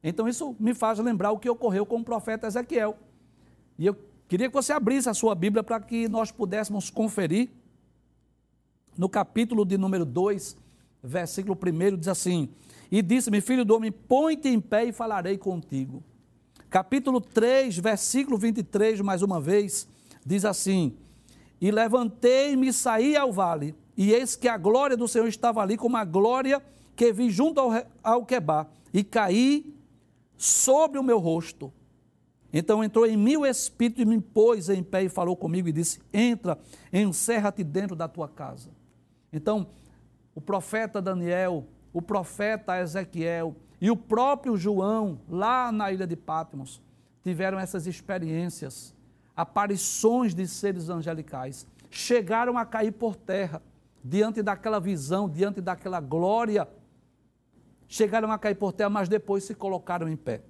Então, 0.03 0.29
isso 0.29 0.57
me 0.59 0.75
faz 0.75 0.99
lembrar 0.99 1.33
o 1.33 1.39
que 1.39 1.49
ocorreu 1.49 1.85
com 1.85 1.99
o 1.99 2.05
profeta 2.05 2.47
Ezequiel. 2.47 2.97
E 3.81 3.87
eu 3.87 3.97
queria 4.29 4.47
que 4.47 4.53
você 4.53 4.75
abrisse 4.75 5.09
a 5.09 5.15
sua 5.15 5.35
Bíblia 5.35 5.63
para 5.63 5.81
que 5.81 6.07
nós 6.07 6.31
pudéssemos 6.31 6.91
conferir. 6.91 7.49
No 8.95 9.09
capítulo 9.09 9.65
de 9.65 9.79
número 9.79 10.05
2, 10.05 10.55
versículo 11.03 11.57
1, 11.57 11.97
diz 11.97 12.09
assim: 12.09 12.51
E 12.93 13.01
disse-me, 13.01 13.41
filho 13.41 13.65
do 13.65 13.75
homem, 13.75 13.91
põe-te 13.91 14.49
em 14.49 14.61
pé 14.61 14.85
e 14.85 14.93
falarei 14.93 15.39
contigo. 15.39 16.03
Capítulo 16.69 17.23
3, 17.23 17.79
versículo 17.79 18.37
23, 18.37 19.01
mais 19.01 19.23
uma 19.23 19.41
vez, 19.41 19.89
diz 20.27 20.45
assim: 20.45 20.95
E 21.59 21.71
levantei-me 21.71 22.69
e 22.69 22.73
saí 22.75 23.17
ao 23.17 23.33
vale, 23.33 23.75
e 23.97 24.13
eis 24.13 24.37
que 24.37 24.47
a 24.47 24.59
glória 24.59 24.95
do 24.95 25.09
Senhor 25.09 25.27
estava 25.27 25.63
ali, 25.63 25.79
como 25.79 25.97
a 25.97 26.05
glória 26.05 26.63
que 26.95 27.15
vi 27.15 27.31
junto 27.31 27.59
ao, 27.59 27.71
ao 28.05 28.27
Quebar, 28.27 28.69
e 28.93 29.03
caí 29.03 29.75
sobre 30.37 30.99
o 30.99 31.03
meu 31.03 31.19
rosto. 31.19 31.73
Então 32.53 32.83
entrou 32.83 33.07
em 33.07 33.17
mim 33.17 33.37
o 33.37 33.47
Espírito 33.47 34.01
e 34.01 34.05
me 34.05 34.21
pôs 34.21 34.69
em 34.69 34.83
pé 34.83 35.05
e 35.05 35.09
falou 35.09 35.37
comigo 35.37 35.69
e 35.69 35.73
disse: 35.73 36.01
Entra, 36.13 36.59
encerra-te 36.93 37.63
dentro 37.63 37.95
da 37.95 38.09
tua 38.09 38.29
casa. 38.29 38.71
Então, 39.33 39.69
o 40.35 40.41
profeta 40.41 41.01
Daniel, 41.01 41.67
o 41.93 42.03
profeta 42.03 42.81
Ezequiel 42.81 43.55
e 43.81 43.91
o 43.91 43.97
próprio 43.97 44.57
João, 44.57 45.21
lá 45.29 45.71
na 45.71 45.93
ilha 45.93 46.07
de 46.07 46.17
Patmos, 46.17 46.83
tiveram 47.23 47.59
essas 47.59 47.87
experiências, 47.87 48.95
aparições 49.37 50.35
de 50.35 50.47
seres 50.47 50.89
angelicais. 50.89 51.67
Chegaram 51.91 52.59
a 52.59 52.65
cair 52.65 52.93
por 52.93 53.17
terra, 53.17 53.63
diante 54.03 54.43
daquela 54.43 54.81
visão, 54.81 55.29
diante 55.29 55.61
daquela 55.61 56.01
glória. 56.01 56.69
Chegaram 57.89 58.31
a 58.31 58.39
cair 58.39 58.55
por 58.55 58.73
terra, 58.73 58.91
mas 58.91 59.09
depois 59.09 59.45
se 59.45 59.55
colocaram 59.55 60.09
em 60.09 60.17
pé. 60.17 60.43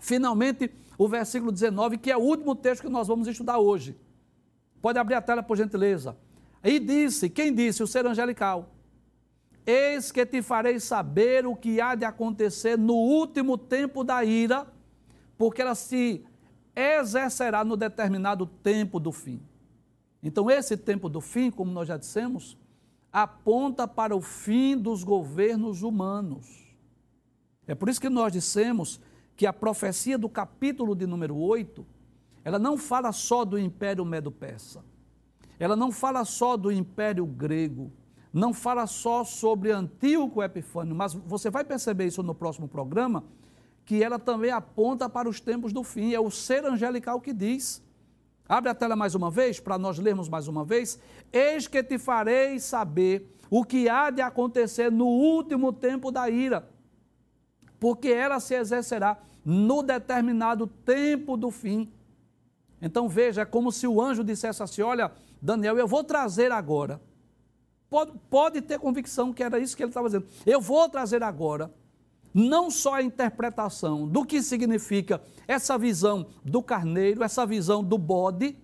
Finalmente, 0.00 0.70
o 0.98 1.06
versículo 1.06 1.52
19, 1.52 1.98
que 1.98 2.10
é 2.10 2.16
o 2.16 2.20
último 2.20 2.54
texto 2.56 2.82
que 2.82 2.88
nós 2.88 3.06
vamos 3.06 3.28
estudar 3.28 3.58
hoje. 3.58 3.96
Pode 4.82 4.98
abrir 4.98 5.14
a 5.14 5.22
tela, 5.22 5.42
por 5.42 5.56
gentileza. 5.56 6.16
E 6.64 6.80
disse: 6.80 7.28
quem 7.28 7.54
disse? 7.54 7.82
O 7.82 7.86
ser 7.86 8.06
angelical. 8.06 8.70
Eis 9.64 10.10
que 10.10 10.24
te 10.24 10.42
farei 10.42 10.80
saber 10.80 11.46
o 11.46 11.54
que 11.54 11.80
há 11.80 11.94
de 11.94 12.04
acontecer 12.04 12.76
no 12.76 12.94
último 12.94 13.56
tempo 13.58 14.02
da 14.02 14.24
ira, 14.24 14.66
porque 15.36 15.62
ela 15.62 15.74
se 15.74 16.24
exercerá 16.74 17.62
no 17.62 17.76
determinado 17.76 18.46
tempo 18.46 18.98
do 18.98 19.12
fim. 19.12 19.40
Então, 20.22 20.50
esse 20.50 20.76
tempo 20.76 21.08
do 21.08 21.20
fim, 21.20 21.50
como 21.50 21.70
nós 21.70 21.88
já 21.88 21.96
dissemos, 21.96 22.58
aponta 23.12 23.86
para 23.86 24.16
o 24.16 24.20
fim 24.20 24.76
dos 24.76 25.04
governos 25.04 25.82
humanos. 25.82 26.74
É 27.66 27.74
por 27.74 27.88
isso 27.88 28.00
que 28.00 28.08
nós 28.08 28.32
dissemos 28.32 29.00
que 29.40 29.46
a 29.46 29.54
profecia 29.54 30.18
do 30.18 30.28
capítulo 30.28 30.94
de 30.94 31.06
número 31.06 31.34
8, 31.34 31.86
ela 32.44 32.58
não 32.58 32.76
fala 32.76 33.10
só 33.10 33.42
do 33.42 33.58
Império 33.58 34.04
Medo-Persa. 34.04 34.84
Ela 35.58 35.74
não 35.74 35.90
fala 35.90 36.26
só 36.26 36.58
do 36.58 36.70
Império 36.70 37.24
Grego 37.24 37.90
não 38.32 38.54
fala 38.54 38.86
só 38.86 39.24
sobre 39.24 39.72
Antíoco 39.72 40.42
Epifânio, 40.42 40.94
mas 40.94 41.14
você 41.14 41.50
vai 41.50 41.64
perceber 41.64 42.06
isso 42.06 42.22
no 42.22 42.34
próximo 42.34 42.68
programa, 42.68 43.24
que 43.84 44.02
ela 44.02 44.18
também 44.18 44.50
aponta 44.50 45.08
para 45.08 45.28
os 45.28 45.40
tempos 45.40 45.72
do 45.72 45.82
fim, 45.82 46.14
é 46.14 46.20
o 46.20 46.30
ser 46.30 46.64
angelical 46.64 47.20
que 47.20 47.32
diz. 47.32 47.82
Abre 48.48 48.70
a 48.70 48.74
tela 48.74 48.94
mais 48.94 49.14
uma 49.14 49.30
vez, 49.30 49.58
para 49.58 49.78
nós 49.78 49.98
lermos 49.98 50.28
mais 50.28 50.48
uma 50.48 50.64
vez. 50.64 50.98
Eis 51.32 51.66
que 51.66 51.82
te 51.82 51.98
farei 51.98 52.58
saber 52.60 53.36
o 53.48 53.64
que 53.64 53.88
há 53.88 54.10
de 54.10 54.22
acontecer 54.22 54.90
no 54.92 55.06
último 55.06 55.72
tempo 55.72 56.12
da 56.12 56.28
ira, 56.30 56.68
porque 57.80 58.08
ela 58.08 58.38
se 58.38 58.54
exercerá 58.54 59.18
no 59.44 59.82
determinado 59.82 60.66
tempo 60.66 61.36
do 61.36 61.50
fim. 61.50 61.90
Então 62.80 63.08
veja, 63.08 63.42
é 63.42 63.44
como 63.44 63.70
se 63.70 63.86
o 63.86 64.00
anjo 64.00 64.24
dissesse 64.24 64.62
assim: 64.62 64.82
Olha, 64.82 65.12
Daniel, 65.40 65.78
eu 65.78 65.86
vou 65.86 66.04
trazer 66.04 66.50
agora 66.52 67.00
Pode, 67.90 68.12
pode 68.30 68.62
ter 68.62 68.78
convicção 68.78 69.32
que 69.32 69.42
era 69.42 69.58
isso 69.58 69.76
que 69.76 69.82
ele 69.82 69.90
estava 69.90 70.06
dizendo. 70.06 70.26
Eu 70.46 70.60
vou 70.60 70.88
trazer 70.88 71.24
agora 71.24 71.74
não 72.32 72.70
só 72.70 72.94
a 72.94 73.02
interpretação 73.02 74.06
do 74.06 74.24
que 74.24 74.40
significa 74.40 75.20
essa 75.48 75.76
visão 75.76 76.28
do 76.44 76.62
carneiro, 76.62 77.24
essa 77.24 77.44
visão 77.44 77.82
do 77.82 77.98
bode, 77.98 78.56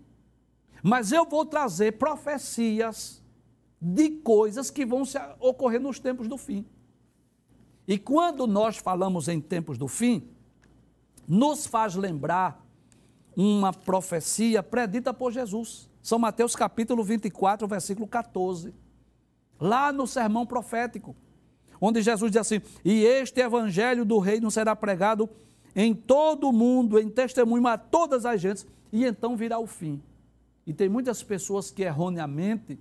mas 0.80 1.10
eu 1.10 1.26
vou 1.26 1.44
trazer 1.44 1.98
profecias 1.98 3.20
de 3.82 4.10
coisas 4.10 4.70
que 4.70 4.86
vão 4.86 5.02
ocorrer 5.40 5.80
nos 5.80 5.98
tempos 5.98 6.28
do 6.28 6.38
fim. 6.38 6.64
E 7.88 7.98
quando 7.98 8.46
nós 8.46 8.76
falamos 8.76 9.26
em 9.26 9.40
tempos 9.40 9.76
do 9.76 9.88
fim, 9.88 10.28
nos 11.28 11.66
faz 11.66 11.94
lembrar 11.94 12.64
uma 13.36 13.72
profecia 13.72 14.62
predita 14.62 15.12
por 15.12 15.32
Jesus. 15.32 15.90
São 16.02 16.18
Mateus 16.18 16.54
capítulo 16.54 17.02
24, 17.02 17.66
versículo 17.66 18.06
14 18.06 18.72
lá 19.60 19.92
no 19.92 20.06
sermão 20.06 20.46
profético, 20.46 21.16
onde 21.80 22.02
Jesus 22.02 22.30
diz 22.30 22.40
assim: 22.40 22.60
E 22.84 23.04
este 23.04 23.40
evangelho 23.40 24.04
do 24.04 24.18
reino 24.18 24.50
será 24.50 24.74
pregado 24.76 25.28
em 25.74 25.94
todo 25.94 26.48
o 26.48 26.52
mundo, 26.52 26.98
em 26.98 27.08
testemunho 27.08 27.66
a 27.66 27.76
todas 27.76 28.24
as 28.24 28.40
gentes, 28.40 28.66
e 28.92 29.04
então 29.04 29.36
virá 29.36 29.58
o 29.58 29.66
fim. 29.66 30.00
E 30.66 30.72
tem 30.72 30.88
muitas 30.88 31.22
pessoas 31.22 31.70
que 31.70 31.82
erroneamente 31.82 32.78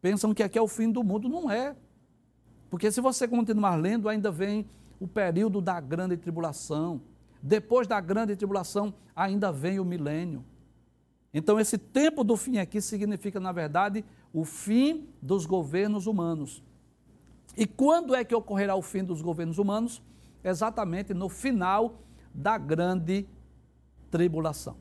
pensam 0.00 0.34
que 0.34 0.42
aqui 0.42 0.58
é 0.58 0.62
o 0.62 0.68
fim 0.68 0.90
do 0.90 1.04
mundo. 1.04 1.28
Não 1.28 1.50
é. 1.50 1.76
Porque 2.68 2.90
se 2.90 3.00
você 3.00 3.28
continuar 3.28 3.76
lendo, 3.76 4.08
ainda 4.08 4.32
vem 4.32 4.66
o 4.98 5.06
período 5.06 5.60
da 5.60 5.80
grande 5.80 6.16
tribulação. 6.16 7.00
Depois 7.46 7.86
da 7.86 8.00
grande 8.00 8.34
tribulação, 8.34 8.94
ainda 9.14 9.52
vem 9.52 9.78
o 9.78 9.84
milênio. 9.84 10.42
Então, 11.32 11.60
esse 11.60 11.76
tempo 11.76 12.24
do 12.24 12.38
fim 12.38 12.56
aqui 12.56 12.80
significa, 12.80 13.38
na 13.38 13.52
verdade, 13.52 14.02
o 14.32 14.46
fim 14.46 15.10
dos 15.20 15.44
governos 15.44 16.06
humanos. 16.06 16.62
E 17.54 17.66
quando 17.66 18.14
é 18.14 18.24
que 18.24 18.34
ocorrerá 18.34 18.74
o 18.74 18.80
fim 18.80 19.04
dos 19.04 19.20
governos 19.20 19.58
humanos? 19.58 20.00
Exatamente 20.42 21.12
no 21.12 21.28
final 21.28 22.00
da 22.32 22.56
grande 22.56 23.26
tribulação. 24.10 24.76